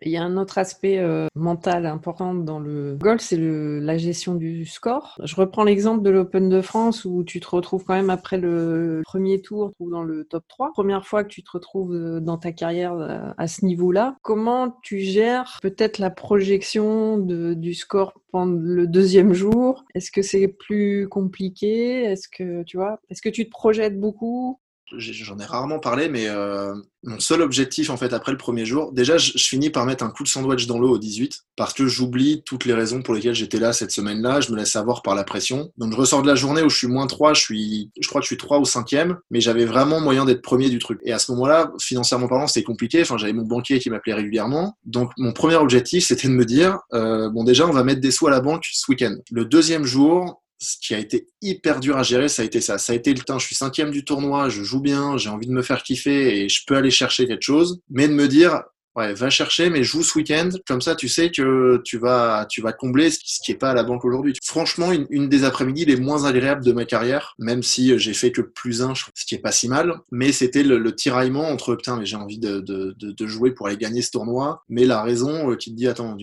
Il 0.03 0.11
y 0.11 0.17
a 0.17 0.23
un 0.23 0.35
autre 0.37 0.57
aspect 0.57 0.97
euh, 0.97 1.27
mental 1.35 1.85
important 1.85 2.33
dans 2.33 2.59
le 2.59 2.95
golf, 2.99 3.21
c'est 3.21 3.37
la 3.37 3.97
gestion 3.97 4.33
du 4.33 4.65
score. 4.65 5.19
Je 5.23 5.35
reprends 5.35 5.63
l'exemple 5.63 6.01
de 6.03 6.09
l'Open 6.09 6.49
de 6.49 6.61
France 6.61 7.05
où 7.05 7.23
tu 7.23 7.39
te 7.39 7.47
retrouves 7.47 7.83
quand 7.83 7.93
même 7.93 8.09
après 8.09 8.37
le 8.37 9.01
premier 9.03 9.41
tour 9.41 9.71
dans 9.79 10.03
le 10.03 10.23
top 10.23 10.43
3. 10.47 10.71
Première 10.73 11.05
fois 11.05 11.23
que 11.23 11.29
tu 11.29 11.43
te 11.43 11.51
retrouves 11.51 11.93
euh, 11.93 12.19
dans 12.19 12.37
ta 12.37 12.51
carrière 12.51 12.93
euh, 12.93 13.31
à 13.37 13.47
ce 13.47 13.63
niveau-là. 13.63 14.15
Comment 14.23 14.75
tu 14.81 14.99
gères 14.99 15.59
peut-être 15.61 15.99
la 15.99 16.09
projection 16.09 17.19
de, 17.19 17.53
du 17.53 17.75
score 17.75 18.13
pendant 18.31 18.57
le 18.59 18.87
deuxième 18.87 19.33
jour? 19.33 19.85
Est-ce 19.93 20.09
que 20.09 20.23
c'est 20.23 20.47
plus 20.47 21.07
compliqué? 21.09 22.03
Est-ce 22.03 22.27
que 22.27 22.63
tu 22.63 22.77
vois? 22.77 22.99
Est-ce 23.09 23.21
que 23.21 23.29
tu 23.29 23.45
te 23.45 23.51
projettes 23.51 23.99
beaucoup? 23.99 24.59
J'en 24.97 25.39
ai 25.39 25.45
rarement 25.45 25.79
parlé, 25.79 26.09
mais 26.09 26.27
euh, 26.27 26.75
mon 27.03 27.19
seul 27.19 27.41
objectif 27.41 27.89
en 27.89 27.97
fait 27.97 28.13
après 28.13 28.31
le 28.31 28.37
premier 28.37 28.65
jour, 28.65 28.91
déjà 28.91 29.17
je, 29.17 29.31
finis 29.37 29.69
par 29.69 29.85
mettre 29.85 30.03
un 30.03 30.09
coup 30.09 30.23
de 30.23 30.27
sandwich 30.27 30.67
dans 30.67 30.79
l'eau 30.79 30.93
au 30.93 30.97
18 30.97 31.41
parce 31.55 31.73
que 31.73 31.87
j'oublie 31.87 32.43
toutes 32.45 32.65
les 32.65 32.73
raisons 32.73 33.01
pour 33.01 33.13
lesquelles 33.13 33.35
j'étais 33.35 33.59
là 33.59 33.73
cette 33.73 33.91
semaine-là, 33.91 34.41
je 34.41 34.51
me 34.51 34.57
laisse 34.57 34.75
avoir 34.75 35.01
par 35.01 35.15
la 35.15 35.23
pression. 35.23 35.71
Donc 35.77 35.93
je 35.93 35.97
ressors 35.97 36.21
de 36.21 36.27
la 36.27 36.35
journée 36.35 36.61
où 36.61 36.69
je 36.69 36.77
suis 36.77 36.87
moins 36.87 37.07
3, 37.07 37.33
je 37.33 37.41
suis, 37.41 37.91
je 37.99 38.07
crois 38.07 38.21
que 38.21 38.25
je 38.25 38.29
suis 38.29 38.37
3 38.37 38.59
ou 38.59 38.63
5e, 38.63 39.17
mais 39.29 39.41
j'avais 39.41 39.65
vraiment 39.65 39.99
moyen 39.99 40.25
d'être 40.25 40.41
premier 40.41 40.69
du 40.69 40.79
truc. 40.79 40.99
Et 41.03 41.11
à 41.11 41.19
ce 41.19 41.31
moment-là, 41.31 41.71
financièrement 41.79 42.27
parlant, 42.27 42.47
c'était 42.47 42.63
compliqué. 42.63 43.01
Enfin, 43.01 43.17
j'avais 43.17 43.33
mon 43.33 43.43
banquier 43.43 43.79
qui 43.79 43.89
m'appelait 43.89 44.13
régulièrement. 44.13 44.77
Donc 44.85 45.11
mon 45.17 45.33
premier 45.33 45.55
objectif, 45.55 46.05
c'était 46.05 46.27
de 46.27 46.33
me 46.33 46.45
dire, 46.45 46.79
euh, 46.93 47.29
bon 47.29 47.43
déjà 47.43 47.67
on 47.67 47.71
va 47.71 47.83
mettre 47.83 48.01
des 48.01 48.11
sous 48.11 48.27
à 48.27 48.31
la 48.31 48.41
banque 48.41 48.65
ce 48.71 48.89
week-end. 48.91 49.15
Le 49.31 49.45
deuxième 49.45 49.85
jour, 49.85 50.41
ce 50.61 50.77
qui 50.79 50.93
a 50.93 50.99
été 50.99 51.27
hyper 51.41 51.79
dur 51.79 51.97
à 51.97 52.03
gérer, 52.03 52.29
ça 52.29 52.43
a 52.43 52.45
été 52.45 52.61
ça. 52.61 52.77
Ça 52.77 52.93
a 52.93 52.95
été 52.95 53.13
le 53.13 53.21
temps. 53.21 53.39
Je 53.39 53.47
suis 53.47 53.55
cinquième 53.55 53.89
du 53.89 54.05
tournoi, 54.05 54.47
je 54.47 54.61
joue 54.61 54.79
bien, 54.79 55.17
j'ai 55.17 55.29
envie 55.29 55.47
de 55.47 55.51
me 55.51 55.63
faire 55.63 55.81
kiffer 55.81 56.43
et 56.43 56.49
je 56.49 56.63
peux 56.67 56.75
aller 56.75 56.91
chercher 56.91 57.27
quelque 57.27 57.41
chose. 57.41 57.81
Mais 57.89 58.07
de 58.07 58.13
me 58.13 58.27
dire, 58.27 58.61
Ouais, 58.95 59.13
va 59.13 59.29
chercher, 59.29 59.69
mais 59.69 59.83
joue 59.83 60.03
ce 60.03 60.17
week-end. 60.17 60.49
Comme 60.67 60.81
ça, 60.81 60.95
tu 60.95 61.07
sais 61.07 61.31
que 61.31 61.81
tu 61.85 61.97
vas, 61.97 62.45
tu 62.49 62.61
vas 62.61 62.73
combler 62.73 63.09
ce 63.09 63.39
qui 63.41 63.53
est 63.53 63.55
pas 63.55 63.71
à 63.71 63.73
la 63.73 63.83
banque 63.83 64.03
aujourd'hui. 64.03 64.33
Franchement, 64.43 64.91
une, 64.91 65.29
des 65.29 65.45
après-midi 65.45 65.85
les 65.85 65.95
moins 65.95 66.25
agréables 66.25 66.65
de 66.65 66.73
ma 66.73 66.83
carrière, 66.83 67.33
même 67.39 67.63
si 67.63 67.97
j'ai 67.97 68.13
fait 68.13 68.33
que 68.33 68.41
plus 68.41 68.81
un, 68.81 68.93
ce 68.95 69.25
qui 69.25 69.35
est 69.35 69.39
pas 69.39 69.53
si 69.53 69.69
mal. 69.69 69.95
Mais 70.11 70.33
c'était 70.33 70.63
le, 70.63 70.93
tiraillement 70.93 71.47
entre 71.47 71.75
putain, 71.75 71.95
mais 71.95 72.05
j'ai 72.05 72.17
envie 72.17 72.37
de, 72.37 72.59
de, 72.59 72.93
de, 72.97 73.27
jouer 73.27 73.51
pour 73.51 73.67
aller 73.67 73.77
gagner 73.77 74.01
ce 74.01 74.11
tournoi. 74.11 74.61
Mais 74.67 74.83
la 74.83 75.01
raison 75.01 75.51
euh, 75.51 75.55
qui 75.55 75.71
te 75.71 75.77
dit, 75.77 75.87
attends, 75.87 76.17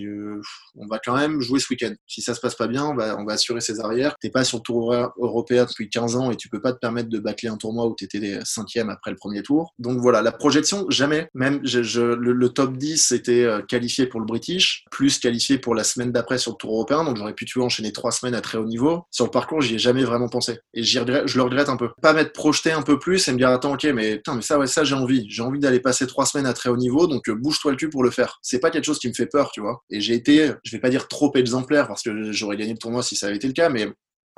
on 0.76 0.86
va 0.86 0.98
quand 1.02 1.16
même 1.16 1.40
jouer 1.40 1.60
ce 1.60 1.68
week-end. 1.70 1.94
Si 2.06 2.20
ça 2.20 2.34
se 2.34 2.40
passe 2.40 2.54
pas 2.54 2.66
bien, 2.66 2.84
on 2.84 2.94
va, 2.94 3.16
on 3.18 3.24
va 3.24 3.32
assurer 3.32 3.62
ses 3.62 3.80
arrières. 3.80 4.14
T'es 4.20 4.28
pas 4.28 4.44
sur 4.44 4.58
le 4.58 4.62
tour 4.62 4.94
européen 5.16 5.64
depuis 5.64 5.88
15 5.88 6.16
ans 6.16 6.30
et 6.30 6.36
tu 6.36 6.50
peux 6.50 6.60
pas 6.60 6.74
te 6.74 6.78
permettre 6.78 7.08
de 7.08 7.18
bâcler 7.18 7.48
un 7.48 7.56
tournoi 7.56 7.86
où 7.86 7.94
t'étais 7.94 8.40
cinquième 8.44 8.90
après 8.90 9.10
le 9.10 9.16
premier 9.16 9.42
tour. 9.42 9.72
Donc 9.78 10.00
voilà, 10.00 10.20
la 10.20 10.32
projection, 10.32 10.84
jamais. 10.90 11.30
Même 11.32 11.60
je, 11.64 11.82
je 11.82 12.02
le, 12.02 12.32
le 12.34 12.48
top 12.58 12.76
10 12.76 13.12
était 13.12 13.44
euh, 13.44 13.62
qualifié 13.62 14.06
pour 14.06 14.18
le 14.18 14.26
British, 14.26 14.84
plus 14.90 15.20
qualifié 15.20 15.58
pour 15.58 15.76
la 15.76 15.84
semaine 15.84 16.10
d'après 16.10 16.38
sur 16.38 16.50
le 16.50 16.56
Tour 16.56 16.72
européen, 16.72 17.04
donc 17.04 17.16
j'aurais 17.16 17.32
pu 17.32 17.44
tuer 17.44 17.60
enchaîner 17.60 17.92
trois 17.92 18.10
semaines 18.10 18.34
à 18.34 18.40
très 18.40 18.58
haut 18.58 18.64
niveau. 18.64 19.04
Sur 19.12 19.26
le 19.26 19.30
parcours, 19.30 19.60
j'y 19.60 19.76
ai 19.76 19.78
jamais 19.78 20.02
vraiment 20.02 20.28
pensé. 20.28 20.58
Et 20.74 20.82
je 20.82 20.98
le 20.98 21.42
regrette 21.42 21.68
un 21.68 21.76
peu. 21.76 21.90
Pas 22.02 22.12
m'être 22.12 22.32
projeté 22.32 22.72
un 22.72 22.82
peu 22.82 22.98
plus 22.98 23.28
et 23.28 23.32
me 23.32 23.38
dire, 23.38 23.50
attends, 23.50 23.74
ok, 23.74 23.84
mais 23.94 24.16
putain, 24.16 24.34
mais 24.34 24.42
ça, 24.42 24.58
ouais, 24.58 24.66
ça, 24.66 24.82
j'ai 24.82 24.96
envie. 24.96 25.24
J'ai 25.30 25.42
envie 25.42 25.60
d'aller 25.60 25.78
passer 25.78 26.08
trois 26.08 26.26
semaines 26.26 26.46
à 26.46 26.52
très 26.52 26.68
haut 26.68 26.76
niveau, 26.76 27.06
donc 27.06 27.28
euh, 27.28 27.34
bouge-toi 27.36 27.70
le 27.70 27.76
cul 27.76 27.90
pour 27.90 28.02
le 28.02 28.10
faire. 28.10 28.40
C'est 28.42 28.58
pas 28.58 28.72
quelque 28.72 28.86
chose 28.86 28.98
qui 28.98 29.06
me 29.06 29.14
fait 29.14 29.26
peur, 29.26 29.52
tu 29.52 29.60
vois. 29.60 29.84
Et 29.88 30.00
j'ai 30.00 30.14
été, 30.14 30.50
je 30.64 30.72
vais 30.72 30.80
pas 30.80 30.90
dire 30.90 31.06
trop 31.06 31.30
exemplaire 31.36 31.86
parce 31.86 32.02
que 32.02 32.32
j'aurais 32.32 32.56
gagné 32.56 32.72
le 32.72 32.78
tournoi 32.78 33.04
si 33.04 33.14
ça 33.14 33.26
avait 33.28 33.36
été 33.36 33.46
le 33.46 33.52
cas, 33.52 33.68
mais 33.68 33.88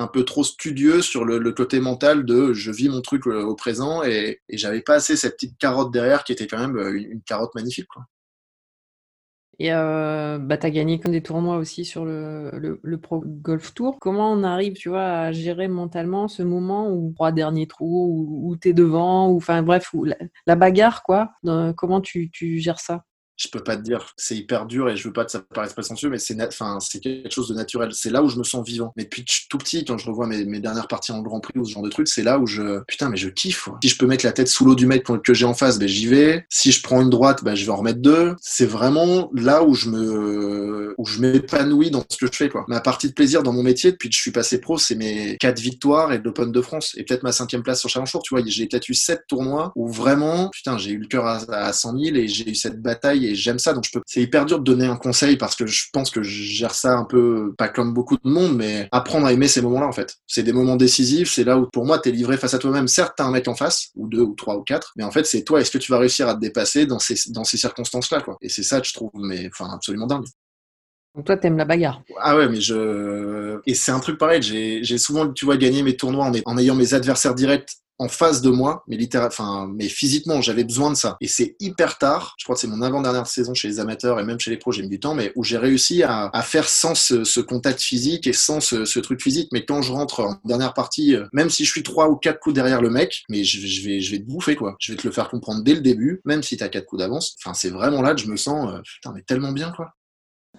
un 0.01 0.07
peu 0.07 0.25
trop 0.25 0.45
studieux 0.45 1.03
sur 1.03 1.25
le, 1.25 1.53
côté 1.53 1.81
mental 1.81 2.25
de 2.25 2.53
je 2.53 2.71
vis 2.71 2.89
mon 2.89 3.01
truc 3.01 3.27
euh, 3.27 3.43
au 3.43 3.55
présent 3.55 4.03
et, 4.03 4.41
j'avais 4.51 4.81
pas 4.81 4.95
assez 4.95 5.17
cette 5.17 5.35
petite 5.35 5.59
carotte 5.59 5.93
derrière 5.93 6.25
qui 6.25 6.33
était 6.33 6.47
quand 6.47 6.59
même 6.59 6.77
une, 6.77 7.13
une 7.13 7.23
carotte 7.23 7.55
magnifique. 7.55 7.87
Quoi. 7.89 8.05
Et 9.61 9.75
euh, 9.75 10.39
bah, 10.39 10.57
tu 10.57 10.67
as 10.67 10.71
gagné 10.71 10.99
comme 10.99 11.13
des 11.13 11.23
tournois 11.23 11.59
aussi 11.59 11.85
sur 11.85 12.07
le, 12.07 12.51
le, 12.83 12.99
Pro 12.99 13.23
Golf 13.27 13.75
Tour. 13.75 13.99
Comment 14.01 14.33
on 14.33 14.43
arrive, 14.43 14.73
tu 14.73 14.89
vois, 14.89 15.05
à 15.05 15.33
gérer 15.33 15.69
mentalement 15.69 16.29
ce 16.29 16.43
moment 16.43 16.91
où 16.91 17.13
trois 17.15 17.31
derniers 17.31 17.67
trous, 17.67 18.09
où, 18.11 18.51
où 18.51 18.57
tu 18.57 18.71
es 18.71 18.73
devant, 18.73 19.29
ou 19.29 19.37
enfin 19.37 19.63
bref, 19.63 19.95
la, 20.47 20.57
bagarre, 20.57 21.03
quoi. 21.03 21.33
comment 21.77 22.01
tu, 22.01 22.31
tu 22.31 22.59
gères 22.59 22.81
ça? 22.81 23.05
Je 23.41 23.49
peux 23.49 23.61
pas 23.61 23.77
te 23.77 23.83
dire, 23.83 24.13
c'est 24.17 24.37
hyper 24.37 24.67
dur 24.67 24.91
et 24.91 24.97
je 24.97 25.09
veux 25.09 25.15
pas 25.15 25.25
que 25.25 25.31
ça 25.31 25.41
paraisse 25.41 25.73
prétentieux, 25.73 26.11
mais 26.11 26.19
c'est 26.19 26.41
enfin, 26.43 26.79
c'est 26.81 27.01
quelque 27.01 27.31
chose 27.31 27.49
de 27.49 27.55
naturel. 27.55 27.91
C'est 27.95 28.11
là 28.11 28.23
où 28.23 28.29
je 28.29 28.37
me 28.37 28.45
sens 28.45 28.67
vivant. 28.67 28.93
Mais 28.97 29.05
depuis 29.05 29.25
tout 29.49 29.57
petit, 29.57 29.85
quand 29.87 29.97
je 29.97 30.07
revois 30.07 30.27
mes, 30.27 30.61
dernières 30.61 30.89
parties 30.89 31.13
en 31.13 31.23
Grand 31.23 31.41
Prix 31.41 31.59
ou 31.59 31.65
ce 31.65 31.73
genre 31.73 31.83
de 31.83 31.89
trucs, 31.89 32.09
c'est 32.09 32.23
là 32.23 32.39
où 32.39 32.47
je, 32.47 32.81
putain, 32.85 33.09
mais 33.09 33.17
je 33.17 33.31
kiffe. 33.31 33.71
Si 33.83 33.89
je 33.89 33.97
peux 33.97 34.07
mettre 34.07 34.27
la 34.27 34.33
tête 34.33 34.49
sous 34.49 34.67
l'eau 34.67 34.75
du 34.75 34.85
mec 34.85 35.07
que 35.25 35.33
j'ai 35.33 35.47
en 35.47 35.55
face, 35.55 35.79
ben 35.79 35.89
j'y 35.89 36.07
vais. 36.07 36.45
Si 36.51 36.71
je 36.71 36.83
prends 36.83 37.01
une 37.01 37.09
droite, 37.09 37.43
ben 37.43 37.55
je 37.55 37.65
vais 37.65 37.71
en 37.71 37.77
remettre 37.77 38.01
deux. 38.01 38.37
C'est 38.43 38.67
vraiment 38.67 39.31
là 39.35 39.65
où 39.65 39.75
je 39.75 39.89
me, 39.89 40.95
où 40.99 41.07
je 41.07 41.21
m'épanouis 41.21 41.91
dans 41.91 42.05
ce 42.07 42.19
que 42.19 42.27
je 42.27 42.37
fais, 42.37 42.51
quoi. 42.51 42.67
Ma 42.69 42.81
partie 42.81 43.09
de 43.09 43.15
plaisir 43.15 43.43
dans 43.43 43.55
mon 43.55 43.63
métier 43.63 43.93
depuis 43.93 44.11
que 44.11 44.15
je 44.15 44.21
suis 44.21 44.33
passé 44.33 44.61
pro, 44.61 44.77
c'est 44.77 44.97
mes 44.97 45.39
quatre 45.39 45.61
victoires 45.61 46.13
et 46.13 46.19
l'Open 46.19 46.53
de 46.53 46.61
France 46.61 46.95
et 46.99 47.05
peut-être 47.05 47.23
ma 47.23 47.33
cinquième 47.33 47.63
place 47.63 47.81
sur 47.81 47.89
Challenge 47.89 48.11
Tour. 48.11 48.23
Tu 48.23 48.35
vois, 48.35 48.45
j'ai 48.47 48.67
peut-être 48.67 48.89
eu 48.91 48.95
sept 48.95 49.25
tournois 49.27 49.73
où 49.77 49.89
vraiment, 49.89 50.51
putain, 50.51 50.77
j'ai 50.77 50.91
eu 50.91 50.99
le 50.99 51.07
cœur 51.07 51.25
à, 51.27 51.41
à 51.51 51.73
100 51.73 51.99
000 51.99 52.17
et 52.17 52.29
j'ai 52.29 52.51
eu 52.51 52.55
cette 52.55 52.83
bataille 52.83 53.30
j'aime 53.35 53.59
ça. 53.59 53.73
Donc 53.73 53.85
je 53.87 53.91
peux. 53.93 54.01
C'est 54.07 54.23
hyper 54.23 54.47
dur 54.47 54.59
de 54.59 54.65
donner 54.65 54.87
un 54.87 54.97
conseil 54.97 55.37
parce 55.37 55.57
que 55.57 55.67
je 55.67 55.87
pense 55.93 56.11
que 56.11 56.23
je 56.23 56.43
gère 56.43 56.75
ça 56.75 56.93
un 56.95 57.05
peu 57.05 57.55
pas 57.57 57.69
comme 57.69 57.95
beaucoup 57.95 58.17
de 58.17 58.29
monde, 58.29 58.57
mais 58.57 58.89
apprendre 58.93 59.27
à 59.27 59.33
aimer 59.33 59.49
ces 59.49 59.63
moments-là 59.63 59.87
en 59.87 59.93
fait. 59.93 60.17
C'est 60.27 60.43
des 60.43 60.53
moments 60.53 60.77
décisifs. 60.77 61.31
C'est 61.33 61.45
là 61.45 61.59
où 61.59 61.67
pour 61.73 61.87
moi 61.87 61.99
t'es 61.99 62.11
livré 62.11 62.37
face 62.37 62.55
à 62.55 62.59
toi-même. 62.59 62.89
Certes 62.89 63.15
t'as 63.17 63.25
un 63.25 63.31
mec 63.31 63.49
en 63.49 63.55
face 63.55 63.89
ou 63.97 64.09
deux 64.09 64.23
ou 64.23 64.35
trois 64.35 64.57
ou 64.57 64.63
quatre, 64.63 64.93
mais 64.97 65.05
en 65.05 65.11
fait 65.11 65.27
c'est 65.27 65.43
toi. 65.43 65.61
Est-ce 65.61 65.71
que 65.71 65.79
tu 65.79 65.93
vas 65.93 65.99
réussir 65.99 66.29
à 66.29 66.35
te 66.35 66.41
dépasser 66.41 66.87
dans 66.87 66.99
ces 66.99 67.15
dans 67.31 67.45
ces 67.45 67.57
circonstances-là 67.57 68.21
quoi? 68.21 68.37
Et 68.41 68.49
c'est 68.49 68.63
ça 68.63 68.81
que 68.81 68.87
je 68.87 68.95
trouve 68.95 69.11
mais 69.15 69.49
enfin 69.53 69.71
absolument 69.73 70.07
dingue. 70.07 70.27
Donc 71.17 71.25
toi, 71.25 71.37
t'aimes 71.37 71.57
la 71.57 71.65
bagarre. 71.65 72.03
Ah 72.21 72.37
ouais, 72.37 72.49
mais 72.49 72.61
je 72.61 73.59
et 73.67 73.75
c'est 73.75 73.91
un 73.91 73.99
truc 73.99 74.17
pareil. 74.17 74.43
J'ai 74.43 74.99
souvent, 74.99 75.29
tu 75.33 75.45
vois, 75.45 75.57
gagné 75.57 75.83
mes 75.83 75.97
tournois 75.97 76.27
en, 76.27 76.33
en 76.45 76.59
ayant 76.59 76.77
mes 76.77 76.95
adversaires 76.95 77.35
directs 77.35 77.73
en 78.01 78.09
face 78.09 78.41
de 78.41 78.49
moi, 78.49 78.83
mais 78.89 78.97
littéralement, 78.97 79.67
mais 79.67 79.89
physiquement, 79.89 80.41
j'avais 80.41 80.65
besoin 80.65 80.91
de 80.91 80.97
ça. 80.97 81.19
Et 81.21 81.29
c'est 81.29 81.55
hyper 81.61 81.99
tard. 81.99 82.35
Je 82.39 82.45
crois 82.45 82.55
que 82.55 82.61
c'est 82.61 82.67
mon 82.67 82.81
avant-dernière 82.81 83.27
saison 83.27 83.53
chez 83.53 83.69
les 83.69 83.79
amateurs 83.79 84.19
et 84.19 84.25
même 84.25 84.41
chez 84.41 84.51
les 84.51 84.57
pros, 84.57 84.73
j'ai 84.73 84.83
mis 84.83 84.89
du 84.89 84.99
temps, 84.99 85.15
mais 85.15 85.33
où 85.37 85.45
j'ai 85.45 85.59
réussi 85.59 86.03
à, 86.03 86.31
faire 86.43 86.67
sans 86.67 86.95
ce, 86.95 87.41
contact 87.41 87.81
physique 87.81 88.27
et 88.27 88.33
sans 88.33 88.61
ce, 88.61 88.99
truc 89.01 89.21
physique. 89.21 89.51
Mais 89.53 89.67
quand 89.67 89.83
je 89.83 89.93
rentre 89.93 90.21
en 90.21 90.41
dernière 90.47 90.73
partie, 90.73 91.15
euh, 91.15 91.27
même 91.35 91.51
si 91.51 91.67
je 91.67 91.71
suis 91.71 91.83
trois 91.83 92.09
ou 92.09 92.17
quatre 92.17 92.41
coups 92.41 92.55
derrière 92.55 92.81
le 92.81 92.89
mec, 92.89 93.23
mais 93.29 93.45
je, 93.45 93.87
vais, 93.87 94.01
je 94.01 94.11
vais 94.11 94.19
te 94.19 94.25
bouffer, 94.27 94.57
quoi. 94.57 94.77
Je 94.81 94.93
vais 94.93 94.99
te 94.99 95.07
le 95.07 95.13
faire 95.13 95.29
comprendre 95.29 95.63
dès 95.63 95.75
le 95.75 95.81
début, 95.83 96.23
même 96.25 96.43
si 96.43 96.57
t'as 96.57 96.69
quatre 96.69 96.87
coups 96.87 97.01
d'avance. 97.01 97.37
Enfin, 97.45 97.53
c'est 97.53 97.71
vraiment 97.71 98.01
là 98.01 98.15
que 98.15 98.21
je 98.21 98.29
me 98.29 98.37
sens, 98.37 98.73
euh, 98.73 98.81
putain, 98.83 99.13
mais 99.15 99.23
tellement 99.23 99.53
bien, 99.53 99.73
quoi. 99.77 99.93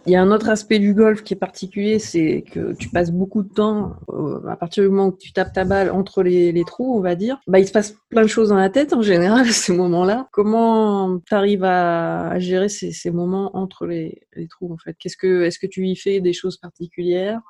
Il 0.07 0.12
y 0.12 0.15
a 0.15 0.21
un 0.21 0.31
autre 0.31 0.50
aspect 0.50 0.79
du 0.79 0.95
golf 0.95 1.24
qui 1.24 1.36
est 1.36 1.38
particulier, 1.38 2.00
c'est 2.00 2.43
que 2.51 2.74
tu 2.74 2.89
passes 2.89 3.12
beaucoup 3.12 3.43
de 3.43 3.53
temps, 3.53 3.98
euh, 4.10 4.41
à 4.48 4.55
partir 4.55 4.83
du 4.83 4.89
moment 4.89 5.07
où 5.10 5.17
tu 5.17 5.31
tapes 5.31 5.53
ta 5.53 5.63
balle 5.63 5.91
entre 5.91 6.24
les, 6.24 6.63
trous, 6.65 6.98
on 6.98 7.01
va 7.01 7.13
dire, 7.13 7.39
bah, 7.45 7.60
il 7.60 7.67
se 7.67 7.71
passe 7.71 7.95
plein 8.10 8.24
de 8.24 8.27
choses 8.27 8.50
dans 8.50 8.55
la 8.55 8.71
tête 8.71 8.93
en 8.93 9.03
général 9.03 9.48
à 9.48 9.51
ces 9.51 9.74
moments-là. 9.74 10.27
Comment 10.31 11.19
tu 11.19 11.36
à, 11.36 12.39
gérer 12.39 12.69
ces, 12.69 13.12
moments 13.12 13.55
entre 13.55 13.86
les, 13.86 14.27
trous 14.50 14.74
en 14.74 14.77
fait? 14.77 14.95
Qu'est-ce 14.98 15.17
que, 15.17 15.43
Est-ce 15.43 15.60
que 15.60 15.67
tu 15.67 15.88
y 15.88 15.95
fais 15.95 16.19
des 16.19 16.33
choses 16.33 16.57
particulières? 16.57 17.41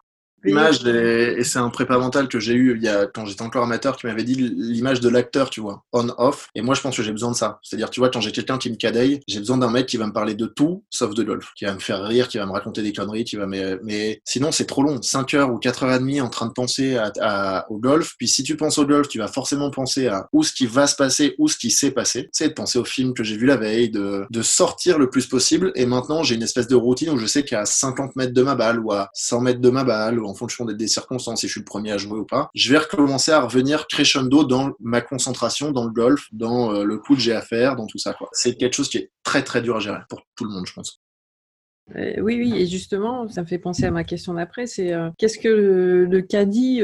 L'image 0.43 0.85
et, 0.85 1.43
c'est 1.43 1.59
un 1.59 1.69
prépa 1.69 1.97
mental 1.97 2.27
que 2.27 2.39
j'ai 2.39 2.53
eu 2.53 2.75
il 2.75 2.83
y 2.83 2.87
a 2.87 3.05
quand 3.05 3.25
j'étais 3.25 3.41
encore 3.41 3.63
amateur 3.63 3.97
qui 3.97 4.07
m'avait 4.07 4.23
dit 4.23 4.35
l'image 4.35 4.99
de 4.99 5.09
l'acteur, 5.09 5.49
tu 5.49 5.61
vois, 5.61 5.83
on 5.91 6.09
off. 6.17 6.49
Et 6.55 6.61
moi, 6.61 6.75
je 6.75 6.81
pense 6.81 6.95
que 6.95 7.03
j'ai 7.03 7.11
besoin 7.11 7.31
de 7.31 7.35
ça. 7.35 7.59
C'est-à-dire, 7.63 7.89
tu 7.89 7.99
vois, 7.99 8.09
quand 8.09 8.21
j'ai 8.21 8.31
quelqu'un 8.31 8.57
qui 8.57 8.69
me 8.69 8.75
cadaille, 8.75 9.21
j'ai 9.27 9.39
besoin 9.39 9.57
d'un 9.57 9.69
mec 9.69 9.87
qui 9.87 9.97
va 9.97 10.07
me 10.07 10.13
parler 10.13 10.35
de 10.35 10.45
tout 10.45 10.83
sauf 10.89 11.13
de 11.13 11.23
golf, 11.23 11.51
qui 11.55 11.65
va 11.65 11.73
me 11.73 11.79
faire 11.79 12.03
rire, 12.03 12.27
qui 12.27 12.37
va 12.37 12.45
me 12.45 12.51
raconter 12.51 12.81
des 12.81 12.93
conneries, 12.93 13.23
qui 13.23 13.35
va 13.35 13.45
mais, 13.45 13.77
mais 13.83 14.21
sinon 14.25 14.51
c'est 14.51 14.65
trop 14.65 14.83
long, 14.83 15.01
5 15.01 15.33
heures 15.33 15.51
ou 15.51 15.57
4 15.57 15.83
heures 15.83 15.95
et 15.95 15.99
demie 15.99 16.21
en 16.21 16.29
train 16.29 16.45
de 16.45 16.53
penser 16.53 16.97
à, 16.97 17.65
au 17.69 17.77
golf. 17.77 18.15
Puis 18.17 18.27
si 18.27 18.43
tu 18.43 18.55
penses 18.55 18.77
au 18.77 18.85
golf, 18.85 19.07
tu 19.07 19.19
vas 19.19 19.27
forcément 19.27 19.71
penser 19.71 20.07
à 20.07 20.27
où 20.31 20.43
ce 20.43 20.53
qui 20.53 20.65
va 20.65 20.87
se 20.87 20.95
passer, 20.95 21.35
où 21.37 21.47
ce 21.47 21.57
qui 21.57 21.71
s'est 21.71 21.91
passé. 21.91 22.29
Sais, 22.31 22.49
de 22.49 22.53
penser 22.53 22.79
au 22.79 22.85
film 22.85 23.13
que 23.13 23.23
j'ai 23.23 23.37
vu 23.37 23.45
la 23.45 23.57
veille, 23.57 23.89
de, 23.89 24.25
de 24.29 24.41
sortir 24.41 24.97
le 24.97 25.09
plus 25.09 25.27
possible. 25.27 25.71
Et 25.75 25.85
maintenant, 25.85 26.23
j'ai 26.23 26.35
une 26.35 26.43
espèce 26.43 26.67
de 26.67 26.75
routine 26.75 27.09
où 27.09 27.17
je 27.17 27.25
sais 27.25 27.43
qu'à 27.43 27.65
50 27.65 28.15
mètres 28.15 28.33
de 28.33 28.43
ma 28.43 28.55
balle 28.55 28.79
ou 28.79 28.91
à 28.91 29.09
100 29.13 29.41
mètres 29.41 29.61
de 29.61 29.69
ma 29.69 29.83
balle, 29.83 30.19
ou 30.19 30.30
en 30.31 30.35
fonction 30.35 30.65
des, 30.65 30.87
circonstances, 30.87 31.41
si 31.41 31.47
je 31.47 31.51
suis 31.51 31.61
le 31.61 31.65
premier 31.65 31.91
à 31.91 31.97
jouer 31.97 32.17
ou 32.17 32.25
pas, 32.25 32.49
je 32.55 32.71
vais 32.71 32.79
recommencer 32.79 33.31
à 33.31 33.41
revenir 33.41 33.87
crescendo 33.87 34.43
dans 34.43 34.71
ma 34.79 35.01
concentration, 35.01 35.71
dans 35.71 35.85
le 35.85 35.91
golf, 35.91 36.27
dans 36.31 36.73
euh, 36.73 36.83
le 36.83 36.97
coup 36.97 37.15
que 37.15 37.21
j'ai 37.21 37.33
à 37.33 37.41
faire, 37.41 37.75
dans 37.75 37.85
tout 37.85 37.97
ça. 37.97 38.15
C'est 38.31 38.55
quelque 38.55 38.73
chose 38.73 38.89
qui 38.89 38.97
est 38.97 39.11
très 39.23 39.43
très 39.43 39.61
dur 39.61 39.75
à 39.75 39.79
gérer 39.79 39.99
pour 40.09 40.21
tout 40.35 40.45
le 40.45 40.51
monde, 40.51 40.65
je 40.65 40.73
pense. 40.73 41.01
Euh, 41.95 42.21
oui, 42.21 42.37
oui, 42.37 42.55
et 42.55 42.67
justement, 42.67 43.27
ça 43.27 43.41
me 43.41 43.47
fait 43.47 43.59
penser 43.59 43.85
à 43.85 43.91
ma 43.91 44.03
question 44.03 44.33
d'après, 44.33 44.65
c'est 44.65 44.93
euh, 44.93 45.09
qu'est-ce 45.17 45.37
que 45.37 45.49
le, 46.09 46.21
caddie 46.21 46.81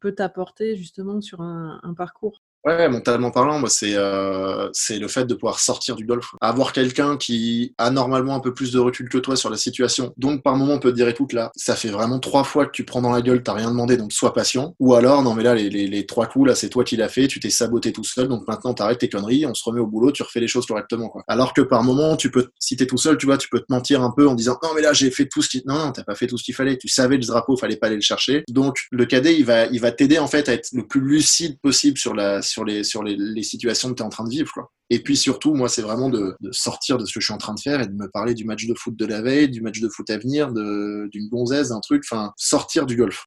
peut 0.00 0.14
apporter 0.18 0.76
justement 0.76 1.20
sur 1.20 1.42
un 1.42 1.94
parcours? 1.96 2.42
Ouais, 2.64 2.88
mentalement 2.88 3.32
parlant, 3.32 3.58
moi, 3.58 3.68
c'est 3.68 3.96
euh, 3.96 4.68
c'est 4.72 5.00
le 5.00 5.08
fait 5.08 5.24
de 5.24 5.34
pouvoir 5.34 5.58
sortir 5.58 5.96
du 5.96 6.06
golf. 6.06 6.30
Avoir 6.40 6.72
quelqu'un 6.72 7.16
qui 7.16 7.74
a 7.76 7.90
normalement 7.90 8.36
un 8.36 8.40
peu 8.40 8.54
plus 8.54 8.70
de 8.70 8.78
recul 8.78 9.08
que 9.08 9.18
toi 9.18 9.34
sur 9.34 9.50
la 9.50 9.56
situation. 9.56 10.12
Donc, 10.16 10.44
par 10.44 10.54
moment, 10.54 10.74
on 10.74 10.78
peut 10.78 10.92
te 10.92 10.96
dire, 10.96 11.08
écoute, 11.08 11.32
là, 11.32 11.50
ça 11.56 11.74
fait 11.74 11.88
vraiment 11.88 12.20
trois 12.20 12.44
fois 12.44 12.66
que 12.66 12.70
tu 12.70 12.84
prends 12.84 13.02
dans 13.02 13.10
la 13.10 13.20
gueule, 13.20 13.42
t'as 13.42 13.54
rien 13.54 13.68
demandé, 13.68 13.96
donc 13.96 14.12
sois 14.12 14.32
patient. 14.32 14.76
Ou 14.78 14.94
alors, 14.94 15.24
non, 15.24 15.34
mais 15.34 15.42
là, 15.42 15.56
les, 15.56 15.70
les, 15.70 16.06
trois 16.06 16.26
coups, 16.26 16.46
là, 16.50 16.54
c'est 16.54 16.68
toi 16.68 16.84
qui 16.84 16.96
l'as 16.96 17.08
fait, 17.08 17.26
tu 17.26 17.40
t'es 17.40 17.50
saboté 17.50 17.92
tout 17.92 18.04
seul, 18.04 18.28
donc 18.28 18.46
maintenant, 18.46 18.74
t'arrêtes 18.74 19.00
tes 19.00 19.08
conneries, 19.08 19.44
on 19.44 19.54
se 19.54 19.64
remet 19.64 19.80
au 19.80 19.88
boulot, 19.88 20.12
tu 20.12 20.22
refais 20.22 20.38
les 20.38 20.46
choses 20.46 20.66
correctement, 20.66 21.08
quoi. 21.08 21.24
Alors 21.26 21.54
que 21.54 21.62
par 21.62 21.82
moment, 21.82 22.14
tu 22.16 22.30
peux, 22.30 22.46
si 22.60 22.76
t'es 22.76 22.86
tout 22.86 22.98
seul, 22.98 23.18
tu 23.18 23.26
vois, 23.26 23.38
tu 23.38 23.48
peux 23.48 23.58
te 23.58 23.66
mentir 23.70 24.02
un 24.02 24.12
peu 24.12 24.28
en 24.28 24.34
disant, 24.36 24.56
non, 24.62 24.70
mais 24.76 24.82
là, 24.82 24.92
j'ai 24.92 25.10
fait 25.10 25.26
tout 25.26 25.42
ce 25.42 25.48
qui, 25.48 25.64
non, 25.66 25.86
non, 25.86 25.90
t'as 25.90 26.04
pas 26.04 26.14
fait 26.14 26.28
tout 26.28 26.38
ce 26.38 26.44
qu'il 26.44 26.54
fallait, 26.54 26.78
tu 26.78 26.86
savais 26.86 27.16
le 27.16 27.24
drapeau, 27.24 27.56
fallait 27.56 27.76
pas 27.76 27.88
aller 27.88 27.96
le 27.96 28.02
chercher. 28.02 28.44
Donc, 28.48 28.76
le 28.92 29.04
cadet, 29.04 29.34
il 29.36 29.44
va, 29.44 29.66
il 29.66 29.80
va 29.80 29.90
t'aider, 29.90 30.20
en 30.20 30.28
fait, 30.28 30.48
à 30.48 30.52
être 30.52 30.68
le 30.72 30.86
plus 30.86 31.00
lucide 31.00 31.58
possible 31.60 31.98
sur 31.98 32.14
la, 32.14 32.40
sur 32.52 32.64
les, 32.64 32.84
sur 32.84 33.02
les 33.02 33.16
les 33.18 33.42
situations 33.42 33.90
que 33.90 33.94
tu 33.94 34.02
es 34.02 34.06
en 34.06 34.10
train 34.10 34.24
de 34.24 34.30
vivre. 34.30 34.52
Et 34.90 35.02
puis 35.02 35.16
surtout, 35.16 35.54
moi, 35.54 35.68
c'est 35.68 35.82
vraiment 35.82 36.10
de, 36.10 36.36
sortir 36.50 36.98
de 36.98 37.06
ce 37.06 37.14
que 37.14 37.20
je 37.20 37.24
suis 37.24 37.34
en 37.34 37.38
train 37.38 37.54
de 37.54 37.60
faire 37.60 37.80
et 37.80 37.86
de 37.86 37.94
me 37.94 38.08
parler 38.08 38.34
du 38.34 38.44
match 38.44 38.66
de 38.66 38.74
foot 38.74 38.94
de 38.94 39.06
la 39.06 39.22
veille, 39.22 39.48
du 39.48 39.62
match 39.62 39.80
de 39.80 39.88
foot 39.88 40.08
à 40.10 40.18
venir, 40.18 40.52
d'une 40.52 41.28
gonzesse, 41.30 41.70
d'un 41.70 41.80
truc, 41.80 42.04
enfin, 42.04 42.32
sortir 42.36 42.86
du 42.86 42.96
golf. 42.96 43.24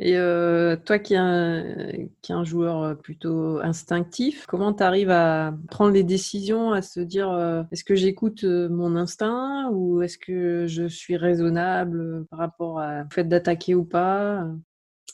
Et 0.00 0.16
euh, 0.16 0.76
toi 0.76 0.98
qui 0.98 1.14
es, 1.14 1.18
un, 1.18 1.92
qui 2.20 2.32
un 2.32 2.44
joueur 2.44 2.98
plutôt 2.98 3.58
instinctif, 3.58 4.44
comment 4.46 4.72
tu 4.72 4.82
arrives 4.82 5.10
à 5.10 5.54
prendre 5.70 5.92
les 5.92 6.02
décisions, 6.02 6.72
à 6.72 6.82
se 6.82 6.98
dire 6.98 7.30
euh, 7.30 7.62
est-ce 7.70 7.84
que 7.84 7.94
j'écoute 7.94 8.42
euh, 8.42 8.68
mon 8.68 8.96
instinct 8.96 9.70
ou 9.70 10.02
est-ce 10.02 10.18
que 10.18 10.66
je 10.66 10.88
suis 10.88 11.16
raisonnable 11.16 12.26
par 12.26 12.40
rapport 12.40 12.76
au 12.76 13.12
fait 13.12 13.24
d'attaquer 13.24 13.76
ou 13.76 13.84
pas? 13.84 14.44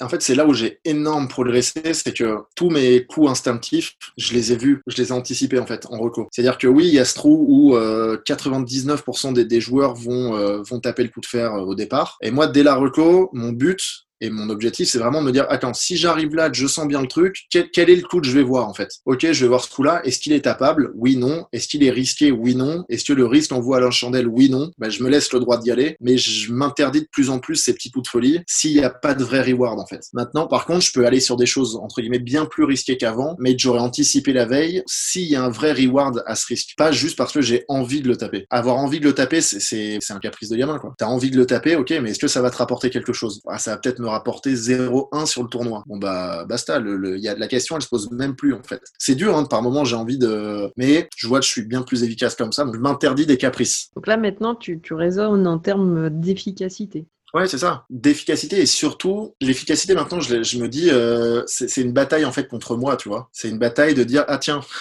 En 0.01 0.09
fait, 0.09 0.23
c'est 0.23 0.35
là 0.35 0.47
où 0.47 0.55
j'ai 0.55 0.81
énorme 0.85 1.29
progressé, 1.29 1.95
c'est 1.95 2.17
que 2.17 2.39
tous 2.57 2.71
mes 2.71 3.05
coups 3.05 3.31
instinctifs, 3.31 3.97
je 4.17 4.33
les 4.35 4.53
ai 4.53 4.57
vus, 4.57 4.83
je 4.87 4.97
les 4.97 5.09
ai 5.09 5.13
anticipés 5.13 5.59
en 5.59 5.67
fait 5.67 5.87
en 5.87 5.99
reco. 5.99 6.29
C'est-à-dire 6.33 6.59
que 6.59 6.67
oui, 6.67 6.87
il 6.89 6.95
y 6.95 6.99
a 6.99 7.05
ce 7.05 7.15
trou 7.15 7.47
où 7.49 7.77
99% 7.77 9.33
des, 9.33 9.45
des, 9.45 9.61
joueurs 9.61 9.95
vont, 9.95 10.63
vont 10.63 10.81
taper 10.81 11.03
le 11.03 11.11
coup 11.11 11.21
de 11.21 11.27
fer 11.27 11.53
au 11.53 11.75
départ. 11.75 12.19
Et 12.23 12.31
moi, 12.31 12.47
dès 12.47 12.63
la 12.63 12.75
reco, 12.75 13.31
mon 13.33 13.53
but, 13.53 14.07
et 14.21 14.31
mon 14.31 14.51
objectif, 14.51 14.89
c'est 14.89 14.99
vraiment 14.99 15.21
de 15.21 15.27
me 15.27 15.33
dire, 15.33 15.47
attends, 15.49 15.75
si 15.75 15.97
j'arrive 15.97 16.35
là, 16.35 16.51
je 16.53 16.67
sens 16.67 16.87
bien 16.87 17.01
le 17.01 17.07
truc, 17.09 17.47
quel, 17.51 17.91
est 17.91 17.97
le 17.97 18.03
coup 18.03 18.21
que 18.21 18.27
je 18.27 18.33
vais 18.33 18.43
voir 18.43 18.69
en 18.69 18.75
fait? 18.75 18.91
Ok, 19.07 19.27
je 19.33 19.45
vais 19.45 19.49
voir 19.49 19.65
ce 19.65 19.71
coup-là. 19.71 20.01
Est-ce 20.05 20.19
qu'il 20.19 20.33
est 20.33 20.43
tapable? 20.43 20.93
Oui, 20.95 21.17
non. 21.17 21.47
Est-ce 21.53 21.69
qu'il 21.69 21.83
est 21.85 21.91
risqué? 21.91 22.31
Oui, 22.31 22.55
non. 22.55 22.85
Est-ce 22.89 23.05
que 23.05 23.13
le 23.13 23.27
risque 23.27 23.53
envoie 23.53 23.79
à 23.79 23.81
la 23.81 23.91
chandelle? 23.91 24.29
Oui, 24.29 24.51
non. 24.51 24.71
Ben, 24.79 24.91
je 24.91 25.03
me 25.03 25.09
laisse 25.09 25.33
le 25.33 25.41
droit 25.41 25.59
d'y 25.59 25.71
aller, 25.71 25.97
mais 26.01 26.19
je 26.19 26.53
m'interdis 26.53 27.03
de 27.03 27.09
plus 27.11 27.31
en 27.31 27.39
plus 27.39 27.57
ces 27.57 27.73
petits 27.75 27.91
coups 27.91 28.05
de 28.05 28.11
folie 28.11 28.41
s'il 28.47 28.75
n'y 28.75 28.85
a 28.85 28.91
pas 28.91 29.15
de 29.15 29.25
vrai 29.25 29.43
reward 29.43 29.79
en 29.81 29.87
fait. 29.87 30.03
Maintenant, 30.13 30.47
par 30.47 30.67
contre, 30.67 30.85
je 30.85 30.93
peux 30.93 31.07
aller 31.07 31.21
sur 31.21 31.37
des 31.37 31.47
choses 31.47 31.77
entre 31.77 32.01
guillemets 32.01 32.19
bien 32.19 32.47
plus 32.47 32.65
risquées 32.65 32.97
qu'avant, 32.97 33.37
mais 33.39 33.55
j'aurais 33.57 33.81
anticipé 33.81 34.33
la 34.33 34.45
veille 34.45 34.83
s'il 34.87 35.27
y 35.27 35.37
a 35.37 35.43
un 35.43 35.51
vrai 35.51 35.73
reward 35.73 36.23
à 36.27 36.35
ce 36.35 36.47
risque. 36.47 36.75
Pas 36.77 36.93
juste 36.93 37.17
parce 37.17 37.33
que 37.33 37.41
j'ai 37.41 37.65
envie 37.69 38.01
de 38.01 38.09
le 38.09 38.17
taper. 38.17 38.47
Avoir 38.51 38.77
envie 38.77 39.01
de 39.01 39.05
le 39.05 39.15
taper, 39.15 39.41
c'est 39.41 39.99
un 40.11 40.19
caprice 40.19 40.49
de 40.49 40.57
gamin 40.57 40.79
quoi. 40.79 40.95
T'as 40.99 41.07
envie 41.07 41.31
de 41.31 41.37
le 41.37 41.47
taper, 41.47 41.77
ok, 41.77 41.91
mais 42.03 42.11
est-ce 42.11 42.19
que 42.19 42.29
ça 42.29 42.43
va 42.43 42.51
te 42.51 42.57
rapporter 42.57 42.91
quelque 42.91 43.13
chose? 43.13 43.41
Ah, 43.47 43.59
Ça 43.59 43.73
va 43.73 43.77
peut-être 43.79 43.99
me 43.99 44.10
rapporter 44.11 44.55
0-1 44.55 45.27
sur 45.27 45.43
le 45.43 45.49
tournoi. 45.49 45.83
Bon 45.87 45.99
bah 45.99 46.45
basta, 46.49 46.79
le, 46.79 47.19
y 47.19 47.29
a, 47.29 47.35
la 47.37 47.49
question 47.49 47.77
elle 47.77 47.83
se 47.83 47.89
pose 47.89 48.11
même 48.11 48.37
plus 48.37 48.55
en 48.55 48.63
fait. 48.63 48.83
C'est 48.99 49.15
dur, 49.15 49.37
hein, 49.37 49.45
par 49.45 49.63
moment 49.63 49.85
j'ai 49.85 49.97
envie 49.97 50.19
de... 50.19 50.71
Mais 50.77 51.09
je 51.17 51.27
vois 51.27 51.41
que 51.41 51.47
je 51.47 51.51
suis 51.51 51.63
bien 51.63 51.83
plus 51.83 52.03
efficace 52.03 52.35
comme 52.35 52.53
ça, 52.53 52.65
donc 52.65 52.75
je 52.75 52.81
m'interdis 52.81 53.27
des 53.27 53.37
caprices. 53.37 53.91
Donc 53.95 54.07
là 54.07 54.17
maintenant 54.17 54.55
tu, 54.55 54.81
tu 54.81 54.95
raisonnes 54.95 55.47
en 55.47 55.59
termes 55.59 56.11
d'efficacité. 56.11 57.07
Ouais, 57.33 57.47
c'est 57.47 57.59
ça. 57.59 57.85
D'efficacité 57.91 58.61
et 58.61 58.67
surtout, 58.67 59.35
l'efficacité 59.41 59.95
maintenant, 59.95 60.21
je, 60.21 60.43
je, 60.43 60.59
me 60.59 60.69
dis, 60.69 60.91
euh, 60.91 61.43
c'est 61.47 61.81
une 61.81 61.93
bataille 61.93 62.25
en 62.25 62.33
fait 62.33 62.49
contre 62.49 62.77
moi, 62.77 62.97
tu 62.97 63.09
vois. 63.09 63.29
C'est 63.33 63.49
une 63.49 63.59
bataille 63.59 63.95
de 63.95 64.03
dire, 64.03 64.25
ah 64.27 64.39
tiens, 64.39 64.61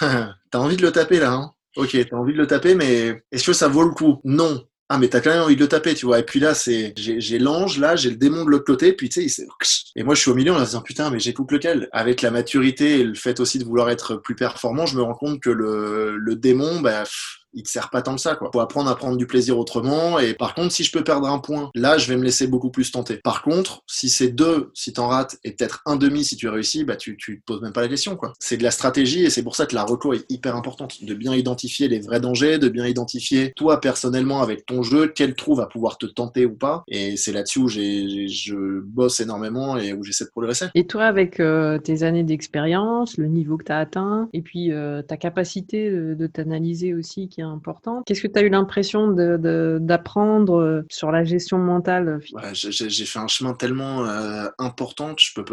t'as 0.50 0.58
envie 0.58 0.76
de 0.76 0.82
le 0.82 0.90
taper 0.90 1.20
là, 1.20 1.32
hein 1.32 1.52
Ok, 1.76 1.96
t'as 2.10 2.16
envie 2.16 2.32
de 2.32 2.38
le 2.38 2.48
taper, 2.48 2.74
mais 2.74 3.22
est-ce 3.30 3.46
que 3.46 3.52
ça 3.52 3.68
vaut 3.68 3.84
le 3.84 3.90
coup? 3.90 4.20
Non 4.24 4.64
ah 4.92 4.98
mais 4.98 5.06
t'as 5.06 5.20
quand 5.20 5.30
même 5.30 5.42
envie 5.42 5.54
de 5.54 5.60
le 5.60 5.68
taper, 5.68 5.94
tu 5.94 6.04
vois. 6.04 6.18
Et 6.18 6.24
puis 6.24 6.40
là, 6.40 6.52
c'est 6.52 6.92
j'ai 6.96 7.38
l'ange, 7.38 7.78
là, 7.78 7.94
j'ai 7.94 8.10
le 8.10 8.16
démon 8.16 8.44
de 8.44 8.50
l'autre 8.50 8.64
côté, 8.64 8.92
puis 8.92 9.08
tu 9.08 9.28
sais, 9.28 9.46
et 9.96 10.02
moi 10.02 10.16
je 10.16 10.20
suis 10.20 10.30
au 10.32 10.34
milieu 10.34 10.52
en 10.52 10.60
disant 10.60 10.82
putain, 10.82 11.10
mais 11.10 11.20
j'écoute 11.20 11.52
lequel? 11.52 11.88
Avec 11.92 12.22
la 12.22 12.32
maturité 12.32 12.98
et 12.98 13.04
le 13.04 13.14
fait 13.14 13.38
aussi 13.38 13.60
de 13.60 13.64
vouloir 13.64 13.88
être 13.88 14.16
plus 14.16 14.34
performant, 14.34 14.86
je 14.86 14.96
me 14.96 15.02
rends 15.02 15.14
compte 15.14 15.40
que 15.40 15.50
le, 15.50 16.16
le 16.16 16.34
démon, 16.34 16.80
bah, 16.80 17.04
il 17.52 17.62
te 17.62 17.70
sert 17.70 17.90
pas 17.90 18.02
tant 18.02 18.14
que 18.14 18.20
ça, 18.20 18.34
quoi. 18.34 18.50
Faut 18.52 18.60
apprendre 18.60 18.90
à 18.90 18.96
prendre 18.96 19.16
du 19.16 19.26
plaisir 19.26 19.58
autrement. 19.58 20.18
Et 20.18 20.34
par 20.34 20.54
contre, 20.54 20.72
si 20.72 20.84
je 20.84 20.92
peux 20.92 21.04
perdre 21.04 21.28
un 21.28 21.38
point, 21.38 21.70
là, 21.74 21.98
je 21.98 22.08
vais 22.08 22.16
me 22.16 22.24
laisser 22.24 22.46
beaucoup 22.46 22.70
plus 22.70 22.90
tenter. 22.90 23.16
Par 23.16 23.42
contre, 23.42 23.82
si 23.86 24.08
c'est 24.08 24.28
deux, 24.28 24.70
si 24.74 24.92
t'en 24.92 25.08
rates, 25.08 25.36
et 25.44 25.52
peut-être 25.52 25.82
un 25.86 25.96
demi 25.96 26.24
si 26.24 26.36
tu 26.36 26.48
réussis, 26.48 26.84
bah, 26.84 26.96
tu, 26.96 27.16
tu 27.16 27.40
te 27.40 27.44
poses 27.44 27.62
même 27.62 27.72
pas 27.72 27.82
la 27.82 27.88
question, 27.88 28.16
quoi. 28.16 28.32
C'est 28.38 28.56
de 28.56 28.62
la 28.62 28.70
stratégie 28.70 29.24
et 29.24 29.30
c'est 29.30 29.42
pour 29.42 29.56
ça 29.56 29.66
que 29.66 29.74
la 29.74 29.84
reco 29.84 30.12
est 30.12 30.24
hyper 30.30 30.56
importante. 30.56 31.02
De 31.04 31.14
bien 31.14 31.34
identifier 31.34 31.88
les 31.88 32.00
vrais 32.00 32.20
dangers, 32.20 32.58
de 32.58 32.68
bien 32.68 32.86
identifier 32.86 33.52
toi 33.56 33.80
personnellement 33.80 34.42
avec 34.42 34.66
ton 34.66 34.82
jeu, 34.82 35.08
quel 35.08 35.34
trou 35.34 35.54
va 35.54 35.66
pouvoir 35.66 35.98
te 35.98 36.06
tenter 36.06 36.46
ou 36.46 36.54
pas. 36.54 36.84
Et 36.88 37.16
c'est 37.16 37.32
là-dessus 37.32 37.58
où 37.58 37.68
j'ai, 37.68 38.28
je 38.28 38.80
bosse 38.80 39.20
énormément 39.20 39.76
et 39.76 39.92
où 39.92 40.04
j'essaie 40.04 40.24
de 40.24 40.30
progresser. 40.30 40.66
Et 40.74 40.86
toi, 40.86 41.04
avec 41.04 41.40
euh, 41.40 41.78
tes 41.78 42.02
années 42.02 42.24
d'expérience, 42.24 43.16
le 43.18 43.26
niveau 43.26 43.56
que 43.56 43.64
tu 43.64 43.72
as 43.72 43.78
atteint, 43.78 44.28
et 44.32 44.42
puis 44.42 44.72
euh, 44.72 45.02
ta 45.02 45.16
capacité 45.16 45.90
de, 45.90 46.14
de 46.14 46.26
t'analyser 46.26 46.94
aussi, 46.94 47.28
important. 47.42 48.02
Qu'est-ce 48.06 48.22
que 48.22 48.28
tu 48.28 48.38
as 48.38 48.42
eu 48.42 48.48
l'impression 48.48 49.08
d'apprendre 49.08 50.60
euh, 50.60 50.82
sur 50.90 51.10
la 51.10 51.24
gestion 51.24 51.58
mentale 51.58 52.20
J'ai 52.52 53.04
fait 53.04 53.18
un 53.18 53.28
chemin 53.28 53.54
tellement 53.54 54.04
euh, 54.04 54.46
important 54.58 55.14
que 55.14 55.22
je 55.22 55.34
peux 55.34 55.44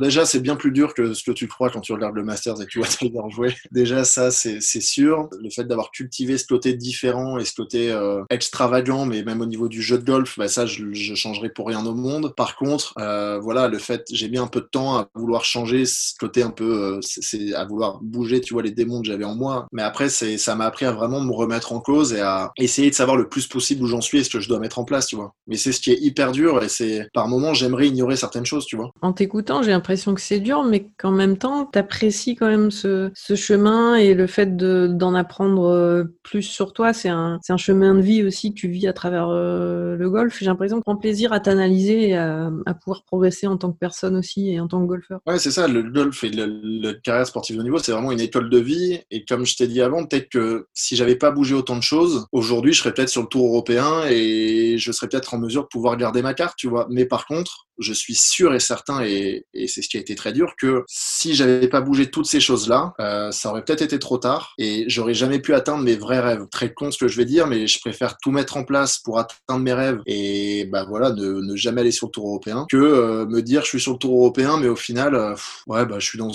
déjà, 0.00 0.24
c'est 0.24 0.40
bien 0.40 0.56
plus 0.56 0.72
dur 0.72 0.94
que 0.94 1.14
ce 1.14 1.22
que 1.22 1.30
tu 1.30 1.46
crois 1.46 1.70
quand 1.70 1.80
tu 1.80 1.92
regardes 1.92 2.14
le 2.14 2.24
Masters 2.24 2.60
et 2.60 2.64
que 2.64 2.70
tu 2.70 2.78
vois 2.78 2.88
Tiger 2.88 3.20
jouer. 3.28 3.54
Déjà, 3.70 4.04
ça, 4.04 4.30
c'est 4.30 4.60
sûr. 4.60 5.28
Le 5.40 5.50
fait 5.50 5.64
d'avoir 5.64 5.90
cultivé 5.90 6.38
ce 6.38 6.46
côté 6.46 6.74
différent 6.74 7.38
et 7.38 7.44
ce 7.44 7.54
côté 7.54 7.90
euh, 7.92 8.22
extravagant, 8.30 9.06
mais 9.06 9.22
même 9.22 9.40
au 9.40 9.46
niveau 9.46 9.68
du 9.68 9.82
jeu 9.82 9.98
de 9.98 10.04
golf, 10.04 10.38
bah, 10.38 10.48
ça, 10.48 10.66
je, 10.66 10.92
je 10.92 11.14
changerai 11.14 11.50
pour 11.50 11.68
rien 11.68 11.84
au 11.84 11.94
monde. 11.94 12.34
Par 12.34 12.56
contre, 12.56 12.94
voilà, 13.40 13.68
le 13.68 13.78
fait, 13.78 14.04
j'ai 14.10 14.28
mis 14.28 14.38
un 14.38 14.46
peu 14.46 14.60
de 14.60 14.66
temps 14.66 14.96
à 14.96 15.08
vouloir 15.14 15.44
changer 15.44 15.84
ce 15.84 16.14
côté 16.18 16.42
un 16.42 16.50
peu, 16.50 17.00
c'est 17.02 17.54
à 17.54 17.64
vouloir 17.64 18.00
bouger, 18.02 18.40
tu 18.40 18.54
vois, 18.54 18.62
les 18.62 18.70
démons 18.70 19.00
que 19.00 19.06
j'avais 19.06 19.24
en 19.24 19.34
moi. 19.34 19.66
Mais 19.72 19.82
après, 19.82 20.08
ça 20.08 20.54
m'a 20.54 20.66
appris 20.66 20.86
à 20.86 20.92
vraiment 20.92 21.09
me 21.18 21.32
remettre 21.32 21.72
en 21.72 21.80
cause 21.80 22.12
et 22.12 22.20
à 22.20 22.52
essayer 22.58 22.90
de 22.90 22.94
savoir 22.94 23.16
le 23.16 23.28
plus 23.28 23.46
possible 23.48 23.82
où 23.82 23.86
j'en 23.86 24.00
suis 24.00 24.18
et 24.18 24.24
ce 24.24 24.30
que 24.30 24.38
je 24.38 24.48
dois 24.48 24.60
mettre 24.60 24.78
en 24.78 24.84
place, 24.84 25.06
tu 25.06 25.16
vois. 25.16 25.34
Mais 25.46 25.56
c'est 25.56 25.72
ce 25.72 25.80
qui 25.80 25.90
est 25.90 25.98
hyper 26.00 26.30
dur 26.30 26.62
et 26.62 26.68
c'est 26.68 27.08
par 27.12 27.26
moments 27.26 27.54
j'aimerais 27.54 27.88
ignorer 27.88 28.16
certaines 28.16 28.46
choses, 28.46 28.66
tu 28.66 28.76
vois. 28.76 28.90
En 29.02 29.12
t'écoutant, 29.12 29.62
j'ai 29.62 29.70
l'impression 29.70 30.14
que 30.14 30.20
c'est 30.20 30.40
dur, 30.40 30.62
mais 30.62 30.86
qu'en 30.98 31.10
même 31.10 31.36
temps, 31.36 31.64
t'apprécies 31.64 32.36
quand 32.36 32.46
même 32.46 32.70
ce, 32.70 33.10
ce, 33.14 33.34
chemin 33.34 33.96
et 33.96 34.14
le 34.14 34.26
fait 34.26 34.56
d'en 34.56 35.14
apprendre 35.14 35.66
euh, 35.68 36.04
plus 36.22 36.42
sur 36.42 36.72
toi. 36.72 36.92
C'est 36.92 37.08
un, 37.08 37.38
un 37.48 37.56
chemin 37.56 37.94
de 37.94 38.00
vie 38.00 38.22
aussi 38.22 38.54
que 38.54 38.60
tu 38.60 38.68
vis 38.68 38.86
à 38.86 38.92
travers 38.92 39.28
euh, 39.28 39.96
le 39.96 40.10
golf. 40.10 40.38
J'ai 40.38 40.46
l'impression 40.46 40.76
que 40.76 40.82
tu 40.82 40.84
prends 40.84 40.96
plaisir 40.96 41.32
à 41.32 41.40
t'analyser 41.40 42.10
et 42.10 42.16
à, 42.16 42.50
pouvoir 42.80 43.04
progresser 43.04 43.46
en 43.46 43.56
tant 43.56 43.72
que 43.72 43.78
personne 43.78 44.16
aussi 44.16 44.50
et 44.50 44.60
en 44.60 44.68
tant 44.68 44.80
que 44.80 44.86
golfeur. 44.86 45.20
Ouais, 45.26 45.38
c'est 45.38 45.50
ça. 45.50 45.68
Le 45.68 45.82
golf 45.82 46.22
et 46.24 46.30
le 46.32 46.92
carrière 46.92 47.26
sportive 47.26 47.56
de 47.56 47.62
niveau, 47.62 47.78
c'est 47.78 47.92
vraiment 47.92 48.12
une 48.12 48.20
école 48.20 48.50
de 48.50 48.58
vie. 48.58 49.00
Et 49.10 49.24
comme 49.24 49.44
je 49.44 49.56
t'ai 49.56 49.66
dit 49.66 49.80
avant, 49.80 50.04
peut-être 50.04 50.28
que 50.28 50.66
si 50.74 50.96
j'avais 51.00 51.16
pas 51.16 51.30
bougé 51.30 51.54
autant 51.54 51.76
de 51.76 51.82
choses, 51.82 52.26
aujourd'hui, 52.30 52.74
je 52.74 52.80
serais 52.80 52.92
peut-être 52.92 53.08
sur 53.08 53.22
le 53.22 53.26
tour 53.26 53.46
européen 53.46 54.04
et 54.10 54.76
je 54.76 54.92
serais 54.92 55.08
peut-être 55.08 55.32
en 55.32 55.38
mesure 55.38 55.62
de 55.62 55.68
pouvoir 55.68 55.96
garder 55.96 56.20
ma 56.20 56.34
carte, 56.34 56.56
tu 56.58 56.68
vois. 56.68 56.86
Mais 56.90 57.06
par 57.06 57.24
contre, 57.24 57.68
je 57.78 57.92
suis 57.92 58.14
sûr 58.14 58.54
et 58.54 58.60
certain, 58.60 59.02
et, 59.02 59.46
c'est 59.66 59.82
ce 59.82 59.88
qui 59.88 59.96
a 59.96 60.00
été 60.00 60.14
très 60.14 60.32
dur, 60.32 60.54
que 60.60 60.84
si 60.86 61.34
j'avais 61.34 61.68
pas 61.68 61.80
bougé 61.80 62.10
toutes 62.10 62.26
ces 62.26 62.40
choses-là, 62.40 62.92
euh, 63.00 63.30
ça 63.30 63.50
aurait 63.50 63.64
peut-être 63.64 63.82
été 63.82 63.98
trop 63.98 64.18
tard 64.18 64.52
et 64.58 64.84
j'aurais 64.88 65.14
jamais 65.14 65.38
pu 65.38 65.54
atteindre 65.54 65.82
mes 65.82 65.96
vrais 65.96 66.20
rêves. 66.20 66.46
Très 66.50 66.74
con 66.74 66.90
ce 66.90 66.98
que 66.98 67.08
je 67.08 67.16
vais 67.16 67.24
dire, 67.24 67.46
mais 67.46 67.66
je 67.66 67.80
préfère 67.80 68.18
tout 68.18 68.30
mettre 68.30 68.56
en 68.56 68.64
place 68.64 68.98
pour 68.98 69.18
atteindre 69.18 69.60
mes 69.60 69.72
rêves 69.72 70.00
et 70.06 70.66
bah 70.66 70.84
voilà, 70.86 71.12
ne, 71.12 71.40
ne 71.40 71.56
jamais 71.56 71.80
aller 71.80 71.92
sur 71.92 72.08
le 72.08 72.12
Tour 72.12 72.26
européen 72.26 72.66
que 72.68 72.76
euh, 72.76 73.26
me 73.26 73.40
dire 73.40 73.62
je 73.62 73.68
suis 73.68 73.80
sur 73.80 73.92
le 73.92 73.98
Tour 73.98 74.14
européen, 74.16 74.58
mais 74.58 74.68
au 74.68 74.76
final, 74.76 75.14
euh, 75.14 75.34
ouais, 75.66 75.86
bah 75.86 75.98
je 75.98 76.06
suis 76.06 76.18
dans 76.18 76.30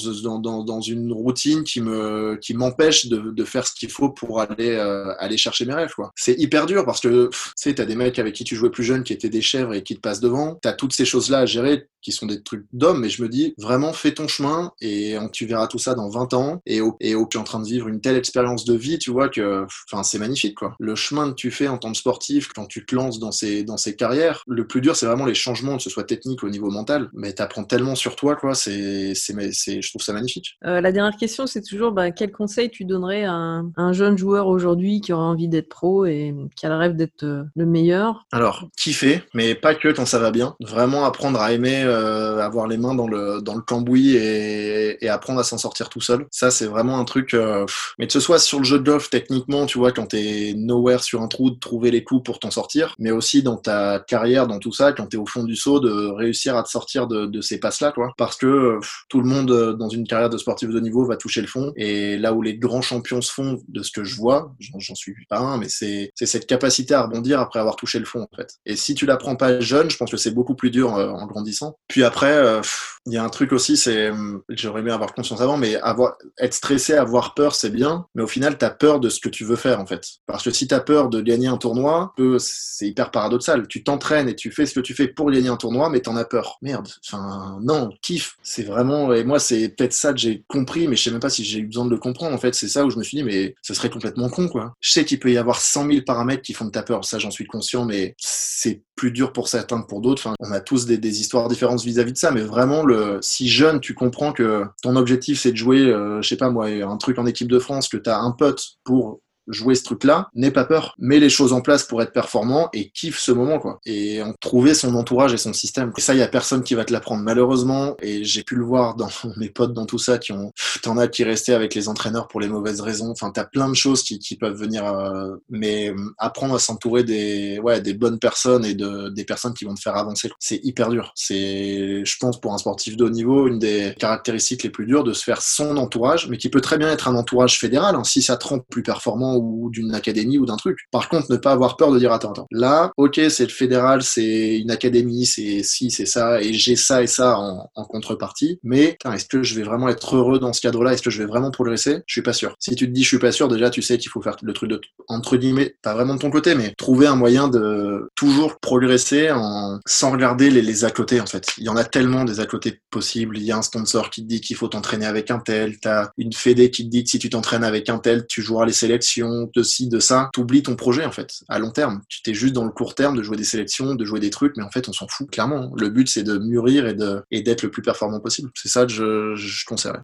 une 0.82 1.14
routine 1.14 1.64
qui 1.64 1.82
me 1.82 2.38
qui 2.42 2.54
m'empêche 2.54 3.06
de, 3.08 3.32
de 3.32 3.44
faire 3.44 3.68
ce 3.68 3.74
qu'il 3.74 3.92
faut 3.92 4.10
pour 4.10 4.42
aller 4.42 4.55
euh, 4.62 5.14
aller 5.20 5.38
chercher 5.38 5.66
mes 5.66 5.74
rêves. 5.74 5.94
quoi. 5.96 6.12
C'est 6.16 6.40
hyper 6.40 6.66
dur 6.66 6.86
parce 6.86 7.02
que 7.02 7.30
tu 7.30 7.38
sais, 7.56 7.76
t'as 7.76 7.86
des 7.86 7.96
mecs 7.96 8.20
avec 8.20 8.34
qui 8.34 8.44
tu 8.44 8.56
jouais 8.56 8.70
plus 8.70 8.84
jeune 8.84 9.04
qui 9.04 9.14
étaient 9.14 9.30
des 9.30 9.42
chèvres 9.42 9.74
et 9.74 9.84
qui 9.84 9.96
te 9.96 10.02
passent 10.02 10.20
devant. 10.20 10.56
T'as 10.62 10.74
toutes 10.74 10.94
ces 10.94 11.06
choses-là 11.06 11.40
à 11.40 11.46
gérer 11.46 11.88
qui 12.06 12.12
sont 12.12 12.28
des 12.28 12.42
trucs 12.44 12.66
d'hommes, 12.72 13.02
mais 13.02 13.10
je 13.10 13.24
me 13.24 13.30
dis 13.30 13.56
vraiment 13.58 13.92
fais 13.92 14.14
ton 14.14 14.28
chemin 14.28 14.72
et 14.80 15.18
tu 15.34 15.46
verras 15.46 15.68
tout 15.68 15.80
ça 15.80 15.96
dans 15.96 16.10
20 16.10 16.34
ans 16.36 16.62
et 16.66 16.82
au, 16.82 16.96
et 17.00 17.16
au, 17.16 17.26
tu 17.28 17.38
es 17.38 17.40
en 17.40 17.44
train 17.44 17.60
de 17.60 17.66
vivre 17.66 17.88
une 17.88 18.00
telle 18.00 18.16
expérience 18.16 18.64
de 18.64 18.76
vie, 18.76 19.00
tu 19.00 19.12
vois 19.12 19.28
que 19.28 19.66
enfin 19.92 20.04
c'est 20.04 20.20
magnifique 20.20 20.56
quoi. 20.56 20.76
Le 20.80 20.96
chemin 20.96 21.30
que 21.32 21.36
tu 21.36 21.50
fais 21.50 21.68
en 21.68 21.78
tant 21.78 21.92
que 21.92 21.98
sportif 21.98 22.50
quand 22.54 22.68
tu 22.68 22.86
te 22.86 22.94
lances 22.94 23.20
dans 23.20 23.32
ces 23.32 23.64
dans 23.64 23.78
ces 23.78 23.96
carrières, 23.96 24.44
le 24.48 24.68
plus 24.68 24.82
dur 24.82 24.96
c'est 24.96 25.08
vraiment 25.08 25.26
les 25.26 25.34
changements, 25.34 25.78
que 25.78 25.84
ce 25.84 25.90
soit 25.90 26.04
technique 26.04 26.44
ou 26.44 26.46
au 26.46 26.50
niveau 26.50 26.70
mental, 26.70 27.10
mais 27.14 27.34
tu 27.34 27.42
apprends 27.42 27.64
tellement 27.64 27.96
sur 27.96 28.16
toi 28.16 28.36
quoi, 28.36 28.54
c'est 28.54 29.14
c'est 29.16 29.82
je 29.82 29.90
trouve 29.90 30.04
ça 30.04 30.14
magnifique. 30.14 30.58
Euh, 30.66 30.80
la 30.82 30.92
dernière 30.92 31.18
question 31.18 31.48
c'est 31.48 31.64
toujours 31.64 31.92
bah, 31.92 32.12
quel 32.12 32.32
conseil 32.32 32.70
tu 32.70 32.86
donnerais 32.86 33.24
à 33.24 33.34
un, 33.34 33.72
un 33.78 33.94
jeune 33.94 34.18
joueur 34.18 34.48
aujourd'hui 34.48 35.02
qui 35.02 35.12
aurait 35.12 35.24
envie 35.24 35.48
d'être 35.48 35.70
pro 35.70 36.06
et 36.06 36.36
qui 36.56 36.66
a 36.66 36.70
le 36.70 36.76
rêve 36.76 36.96
d'être 36.96 37.24
euh, 37.24 37.44
le 37.56 37.66
meilleur? 37.66 38.26
Alors, 38.32 38.68
kiffer, 38.78 39.24
mais 39.34 39.56
pas 39.56 39.76
que 39.76 39.90
quand 39.90 40.06
ça 40.06 40.20
va 40.20 40.32
bien. 40.32 40.56
Vraiment 40.62 41.06
apprendre 41.06 41.40
à 41.40 41.54
aimer 41.54 41.84
euh, 41.84 41.95
avoir 41.96 42.68
les 42.68 42.78
mains 42.78 42.96
dans 42.96 43.08
le, 43.08 43.42
dans 43.42 43.56
le 43.56 43.62
cambouis 43.62 44.16
et, 44.16 45.04
et 45.04 45.10
apprendre 45.10 45.40
à 45.40 45.44
s'en 45.44 45.58
sortir 45.58 45.90
tout 45.90 46.02
seul. 46.02 46.26
Ça, 46.32 46.52
c'est 46.52 46.66
vraiment 46.66 47.00
un 47.00 47.06
truc. 47.06 47.34
Euh, 47.34 47.66
mais 48.00 48.08
que 48.08 48.14
ce 48.14 48.20
soit 48.20 48.40
sur 48.40 48.60
le 48.60 48.66
jeu 48.66 48.80
de 48.80 48.84
golf, 48.84 49.10
techniquement, 49.10 49.66
tu 49.66 49.78
vois, 49.78 49.92
quand 49.92 50.08
t'es 50.08 50.54
nowhere 50.56 51.04
sur 51.04 51.22
un 51.22 51.28
trou, 51.28 51.50
de 51.50 51.60
trouver 51.60 51.92
les 51.92 52.04
coups 52.04 52.24
pour 52.24 52.40
t'en 52.40 52.52
sortir, 52.52 52.96
mais 53.00 53.12
aussi 53.12 53.44
dans 53.44 53.58
ta 53.58 54.00
carrière, 54.00 54.48
dans 54.48 54.60
tout 54.60 54.74
ça, 54.74 54.94
quand 54.94 55.08
t'es 55.08 55.18
au 55.18 55.26
fond 55.26 55.44
du 55.44 55.56
saut, 55.56 55.80
de 55.80 56.08
réussir 56.08 56.56
à 56.56 56.64
te 56.64 56.70
sortir 56.70 57.08
de, 57.08 57.26
de 57.26 57.42
ces 57.42 57.60
passes-là, 57.60 57.92
quoi. 57.92 58.14
Parce 58.18 58.38
que 58.38 58.80
tout 59.10 59.22
le 59.22 59.28
monde, 59.28 59.52
euh, 59.52 59.74
dans 59.74 59.90
une 59.90 60.08
carrière 60.08 60.30
de 60.30 60.38
sportif 60.38 60.70
de 60.70 60.80
niveau, 60.80 61.06
va 61.06 61.18
toucher 61.18 61.42
le 61.42 61.48
fond. 61.48 61.72
Et 61.76 62.18
là 62.18 62.34
où 62.34 62.42
les 62.42 62.58
grands 62.58 62.82
champions 62.82 63.22
se 63.22 63.32
font, 63.32 63.62
de 63.68 63.84
ce 63.84 63.92
que 63.92 64.04
je 64.04 64.16
vois, 64.16 64.54
j'en 64.60 64.96
suis 64.96 65.16
pas 65.30 65.40
un, 65.40 65.58
mais 65.58 65.70
c'est 65.70 66.12
cette 66.16 66.48
capacité 66.48 66.94
à 66.94 67.04
rebondir 67.04 67.40
après 67.40 67.60
avoir 67.60 67.76
touché 67.76 68.00
le 68.00 68.06
fond, 68.06 68.28
en 68.32 68.36
fait. 68.36 68.56
Et 68.66 68.76
si 68.76 68.96
tu 68.96 69.06
l'apprends 69.06 69.36
pas 69.36 69.60
jeune, 69.60 69.90
je 69.90 69.98
pense 69.98 70.12
que 70.12 70.18
c'est 70.18 70.32
beaucoup 70.32 70.56
plus 70.56 70.72
dur 70.72 70.96
euh, 70.96 71.10
en 71.10 71.26
grandissant. 71.28 71.78
Puis 71.88 72.04
après, 72.04 72.32
euh, 72.32 72.62
il 73.06 73.14
y 73.14 73.18
a 73.18 73.24
un 73.24 73.30
truc 73.30 73.52
aussi, 73.52 73.78
c'est, 73.78 74.12
j'aurais 74.50 74.82
aimé 74.82 74.92
avoir 74.92 75.14
conscience 75.14 75.42
avant, 75.42 75.58
mais 75.58 75.76
avoir, 75.76 76.18
être 76.40 76.54
stressé, 76.54 76.94
avoir 76.94 77.36
peur, 77.36 77.54
c'est 77.54 77.70
bien, 77.70 78.08
mais 78.16 78.24
au 78.24 78.28
final, 78.28 78.58
t'as 78.58 78.72
peur 78.72 79.00
de 79.00 79.10
ce 79.10 79.20
que 79.20 79.30
tu 79.30 79.44
veux 79.44 79.56
faire, 79.56 79.80
en 79.80 79.86
fait. 79.86 80.08
Parce 80.26 80.44
que 80.44 80.50
si 80.52 80.68
t'as 80.68 80.80
peur 80.80 81.10
de 81.10 81.22
gagner 81.22 81.48
un 81.48 81.58
tournoi, 81.58 82.14
c'est 82.40 82.88
hyper 82.88 83.12
paradoxal. 83.12 83.68
Tu 83.68 83.84
t'entraînes 83.84 84.28
et 84.28 84.36
tu 84.36 84.52
fais 84.52 84.66
ce 84.66 84.74
que 84.74 84.80
tu 84.80 84.96
fais 84.96 85.08
pour 85.08 85.30
gagner 85.30 85.50
un 85.50 85.58
tournoi, 85.58 85.90
mais 85.90 86.00
t'en 86.00 86.16
as 86.16 86.26
peur. 86.26 86.58
Merde. 86.62 86.88
Enfin, 87.06 87.60
non, 87.62 87.92
kiff. 88.02 88.38
C'est 88.42 88.64
vraiment, 88.64 89.14
et 89.14 89.24
moi, 89.24 89.40
c'est 89.40 89.70
peut-être 89.70 89.94
ça 89.94 90.12
que 90.12 90.20
j'ai 90.20 90.44
compris, 90.48 90.88
mais 90.88 90.96
je 90.96 91.04
sais 91.04 91.12
même 91.12 91.20
pas 91.20 91.30
si 91.30 91.44
j'ai 91.44 91.60
eu 91.60 91.68
besoin 91.68 91.86
de 91.86 91.92
le 91.92 91.98
comprendre, 91.98 92.34
en 92.34 92.40
fait. 92.40 92.56
C'est 92.56 92.68
ça 92.68 92.86
où 92.86 92.90
je 92.90 92.98
me 92.98 93.04
suis 93.04 93.18
dit, 93.18 93.24
mais 93.24 93.56
ce 93.62 93.76
serait 93.76 93.90
complètement 93.92 94.30
con, 94.30 94.48
quoi. 94.48 94.74
Je 94.80 94.92
sais 94.92 95.06
qu'il 95.06 95.20
peut 95.20 95.32
y 95.32 95.38
avoir 95.38 95.62
100 95.62 95.88
000 95.88 96.02
paramètres 96.06 96.42
qui 96.42 96.54
font 96.54 96.66
de 96.66 96.72
ta 96.72 96.82
peur, 96.82 97.06
ça, 97.06 97.20
j'en 97.20 97.32
suis 97.32 97.46
conscient, 97.46 97.86
mais 97.86 98.16
c'est 98.18 98.82
plus 98.96 99.12
dur 99.12 99.34
pour 99.34 99.48
certains 99.48 99.82
que 99.82 99.88
pour 99.88 100.02
d'autres. 100.02 100.22
Enfin, 100.26 100.36
on 100.40 100.52
a 100.52 100.60
tous 100.60 100.86
des, 100.86 101.06
histoires 101.06 101.48
différentes 101.48 101.84
vis-à-vis 101.84 102.14
de 102.14 102.18
ça, 102.18 102.32
mais 102.32 102.42
vraiment, 102.42 102.84
le, 102.84 102.95
si 103.22 103.48
jeune, 103.48 103.80
tu 103.80 103.94
comprends 103.94 104.34
que 104.34 104.66
ton 104.82 104.96
objectif, 104.96 105.40
c'est 105.40 105.52
de 105.52 105.58
jouer, 105.58 105.82
euh, 105.82 106.22
je 106.22 106.28
sais 106.28 106.38
pas 106.38 106.50
moi, 106.50 106.68
un 106.68 106.98
truc 106.98 107.18
en 107.20 107.26
équipe 107.26 107.50
de 107.50 107.60
France, 107.60 107.88
que 107.88 107.98
tu 107.98 108.10
as 108.10 108.20
un 108.20 108.32
pote 108.32 108.64
pour 108.84 109.22
jouer 109.48 109.76
ce 109.76 109.84
truc-là, 109.84 110.30
n'aie 110.34 110.52
pas 110.52 110.66
peur, 110.66 110.96
mets 110.98 111.20
les 111.20 111.30
choses 111.30 111.54
en 111.54 111.62
place 111.62 111.84
pour 111.84 112.02
être 112.02 112.12
performant 112.12 112.70
et 112.74 112.90
kiffe 112.90 113.20
ce 113.20 113.32
moment, 113.32 113.60
quoi. 113.60 113.80
Et 113.86 114.22
en 114.22 114.34
trouver 114.34 114.74
son 114.74 114.96
entourage 114.96 115.34
et 115.34 115.38
son 115.38 115.54
système. 115.54 115.92
Et 115.98 116.02
ça, 116.02 116.14
il 116.14 116.20
y 116.20 116.24
a 116.24 116.28
personne 116.28 116.64
qui 116.64 116.76
va 116.76 116.86
te 116.86 116.94
l'apprendre, 116.94 117.24
malheureusement. 117.24 117.96
Et 118.02 118.24
j'ai 118.24 118.44
pu 118.44 118.56
le 118.56 118.64
voir 118.64 118.96
dans 118.96 119.10
mes 119.38 119.50
potes 119.50 119.74
dans 119.74 119.86
tout 119.86 120.00
ça 120.00 120.18
qui 120.18 120.32
ont, 120.32 120.52
t'en 120.82 120.98
as 120.98 121.08
qui 121.08 121.24
restaient 121.24 121.54
avec 121.54 121.76
les 121.76 121.88
entraîneurs 121.88 122.28
pour 122.28 122.40
les 122.40 122.48
mauvaises 122.48 122.82
raisons. 122.82 123.10
Enfin, 123.12 123.32
t'as 123.32 123.46
plein 123.46 123.70
de 123.70 123.76
choses 123.76 124.04
qui, 124.04 124.36
peuvent 124.36 124.58
venir, 124.58 124.86
euh, 124.86 125.36
mais 125.50 125.90
euh, 125.90 125.96
apprendre 126.18 126.56
à 126.56 126.60
s'entourer 126.60 127.04
des, 127.04 127.60
ouais, 127.60 127.80
des 127.80 127.94
bonnes 127.94 128.20
personnes 128.20 128.66
et 128.66 128.74
de, 128.74 129.10
des 129.10 129.24
personnes 129.24 129.54
qui 129.54 129.66
vont 129.66 129.74
te 129.74 129.80
faire 129.80 129.96
avancer. 129.96 130.30
C'est 130.40 130.60
hyper 130.64 130.90
dur. 130.90 131.12
C'est, 131.16 132.04
je 132.04 132.18
pense, 132.20 132.40
pour 132.42 132.54
un 132.54 132.58
sportif 132.58 132.98
de 132.98 133.06
haut 133.06 133.10
niveau, 133.10 133.48
une 133.48 133.60
des 133.60 133.96
caractéristiques 133.98 134.64
les 134.64 134.70
plus 134.70 134.86
dures 134.86 135.04
de 135.04 135.14
se 135.14 135.24
faire 135.24 135.42
son 135.42 135.78
entourage, 135.78 136.28
mais 136.28 136.38
qui 136.38 136.50
peut 136.50 136.62
très 136.62 136.78
bien 136.78 136.90
être 136.90 137.08
un 137.08 137.16
entourage 137.16 137.60
fédéral, 137.60 137.96
hein, 137.96 138.04
si 138.04 138.22
ça 138.22 138.38
te 138.38 138.48
rend 138.48 138.60
plus 138.60 138.84
performant 138.84 139.35
ou 139.36 139.70
d'une 139.72 139.94
académie 139.94 140.38
ou 140.38 140.46
d'un 140.46 140.58
truc. 140.58 140.80
Par 140.92 141.10
contre, 141.10 141.32
ne 141.32 141.38
pas 141.38 141.52
avoir 141.52 141.78
peur 141.78 141.92
de 141.92 142.00
dire 142.00 142.12
attends, 142.12 142.32
attends. 142.32 142.48
Là, 142.52 142.92
ok, 142.98 143.20
c'est 143.30 143.44
le 143.44 143.50
fédéral, 143.50 144.02
c'est 144.02 144.58
une 144.60 144.72
académie, 144.72 145.26
c'est 145.26 145.64
si, 145.64 145.92
c'est 145.92 146.06
ça, 146.06 146.42
et 146.42 146.54
j'ai 146.54 146.76
ça 146.76 147.04
et 147.04 147.08
ça 147.08 147.38
en, 147.38 147.70
contrepartie. 147.86 148.60
Mais 148.64 148.98
est-ce 149.14 149.26
que 149.26 149.44
je 149.44 149.56
vais 149.56 149.64
vraiment 149.64 149.90
être 149.90 150.16
heureux 150.16 150.40
dans 150.40 150.54
ce 150.54 150.62
cadre-là? 150.62 150.94
Est-ce 150.94 151.04
que 151.04 151.10
je 151.10 151.20
vais 151.20 151.28
vraiment 151.28 151.52
progresser? 151.52 152.00
Je 152.08 152.14
suis 152.14 152.24
pas 152.24 152.34
sûr. 152.34 152.56
Si 152.60 152.76
tu 152.76 152.88
te 152.88 152.92
dis 152.92 153.04
je 153.04 153.08
suis 153.08 153.20
pas 153.20 153.32
sûr, 153.32 153.48
déjà 153.48 153.70
tu 153.70 153.82
sais 153.82 153.98
qu'il 153.98 154.10
faut 154.10 154.22
faire 154.22 154.36
le 154.42 154.54
truc 154.54 154.70
de 154.70 154.82
entre 155.08 155.38
guillemets, 155.38 155.76
pas 155.82 155.94
vraiment 155.94 156.16
de 156.16 156.20
ton 156.20 156.32
côté, 156.32 156.56
mais 156.56 156.74
trouver 156.78 157.08
un 157.08 157.16
moyen 157.16 157.48
de 157.48 158.10
toujours 158.16 158.60
progresser 158.60 159.32
en 159.32 159.80
sans 159.86 160.12
regarder 160.12 160.50
les, 160.50 160.62
les 160.62 160.84
à 160.84 160.92
côté 160.92 161.22
en 161.22 161.26
fait. 161.26 161.48
Il 161.58 161.64
y 161.64 161.70
en 161.70 161.76
a 161.76 161.84
tellement 161.84 162.26
des 162.26 162.40
à 162.40 162.46
côté 162.46 162.82
possibles. 162.90 163.38
Il 163.38 163.44
y 163.44 163.52
a 163.52 163.58
un 163.58 163.62
sponsor 163.62 164.10
qui 164.10 164.24
te 164.24 164.28
dit 164.28 164.42
qu'il 164.42 164.56
faut 164.56 164.68
t'entraîner 164.68 165.06
avec 165.06 165.32
un 165.32 165.40
tel, 165.40 165.80
t'as 165.80 166.10
une 166.18 166.34
fédé 166.34 166.72
qui 166.72 166.86
te 166.86 166.90
dit 166.90 167.04
que 167.04 167.10
si 167.10 167.20
tu 167.20 167.30
t'entraînes 167.30 167.64
avec 167.64 167.90
un 167.90 168.00
tel, 168.00 168.26
tu 168.28 168.42
joueras 168.42 168.66
les 168.66 168.74
sélections, 168.74 169.25
de 169.54 169.64
ci, 169.64 169.88
de 169.90 170.00
ça. 170.00 170.30
T'oublies 170.34 170.64
ton 170.64 170.76
projet 170.76 171.06
en 171.06 171.12
fait 171.12 171.32
à 171.50 171.60
long 171.60 171.72
terme. 171.72 172.02
Tu 172.10 172.22
t'es 172.22 172.34
juste 172.34 172.54
dans 172.54 172.64
le 172.64 172.72
court 172.72 172.96
terme 172.96 173.18
de 173.18 173.24
jouer 173.24 173.38
des 173.38 173.44
sélections, 173.44 173.96
de 173.96 174.06
jouer 174.06 174.20
des 174.20 174.30
trucs, 174.30 174.58
mais 174.58 174.64
en 174.64 174.70
fait 174.70 174.88
on 174.90 174.94
s'en 174.94 175.08
fout 175.08 175.30
clairement. 175.30 175.72
Le 175.78 175.90
but 175.90 176.10
c'est 176.10 176.24
de 176.24 176.38
mûrir 176.38 176.88
et 176.88 176.94
de 176.94 177.24
et 177.32 177.42
d'être 177.42 177.64
le 177.64 177.72
plus 177.72 177.82
performant 177.82 178.20
possible. 178.20 178.50
C'est 178.56 178.70
ça 178.70 178.86
que 178.86 178.92
je, 178.92 179.36
je 179.36 179.66
conseillerais. 179.66 180.02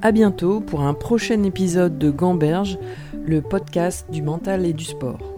À 0.00 0.12
bientôt 0.12 0.60
pour 0.60 0.82
un 0.82 0.94
prochain 0.94 1.42
épisode 1.42 1.98
de 1.98 2.10
Gamberge, 2.10 2.78
le 3.26 3.42
podcast 3.42 4.08
du 4.10 4.22
mental 4.22 4.64
et 4.64 4.72
du 4.72 4.84
sport. 4.84 5.37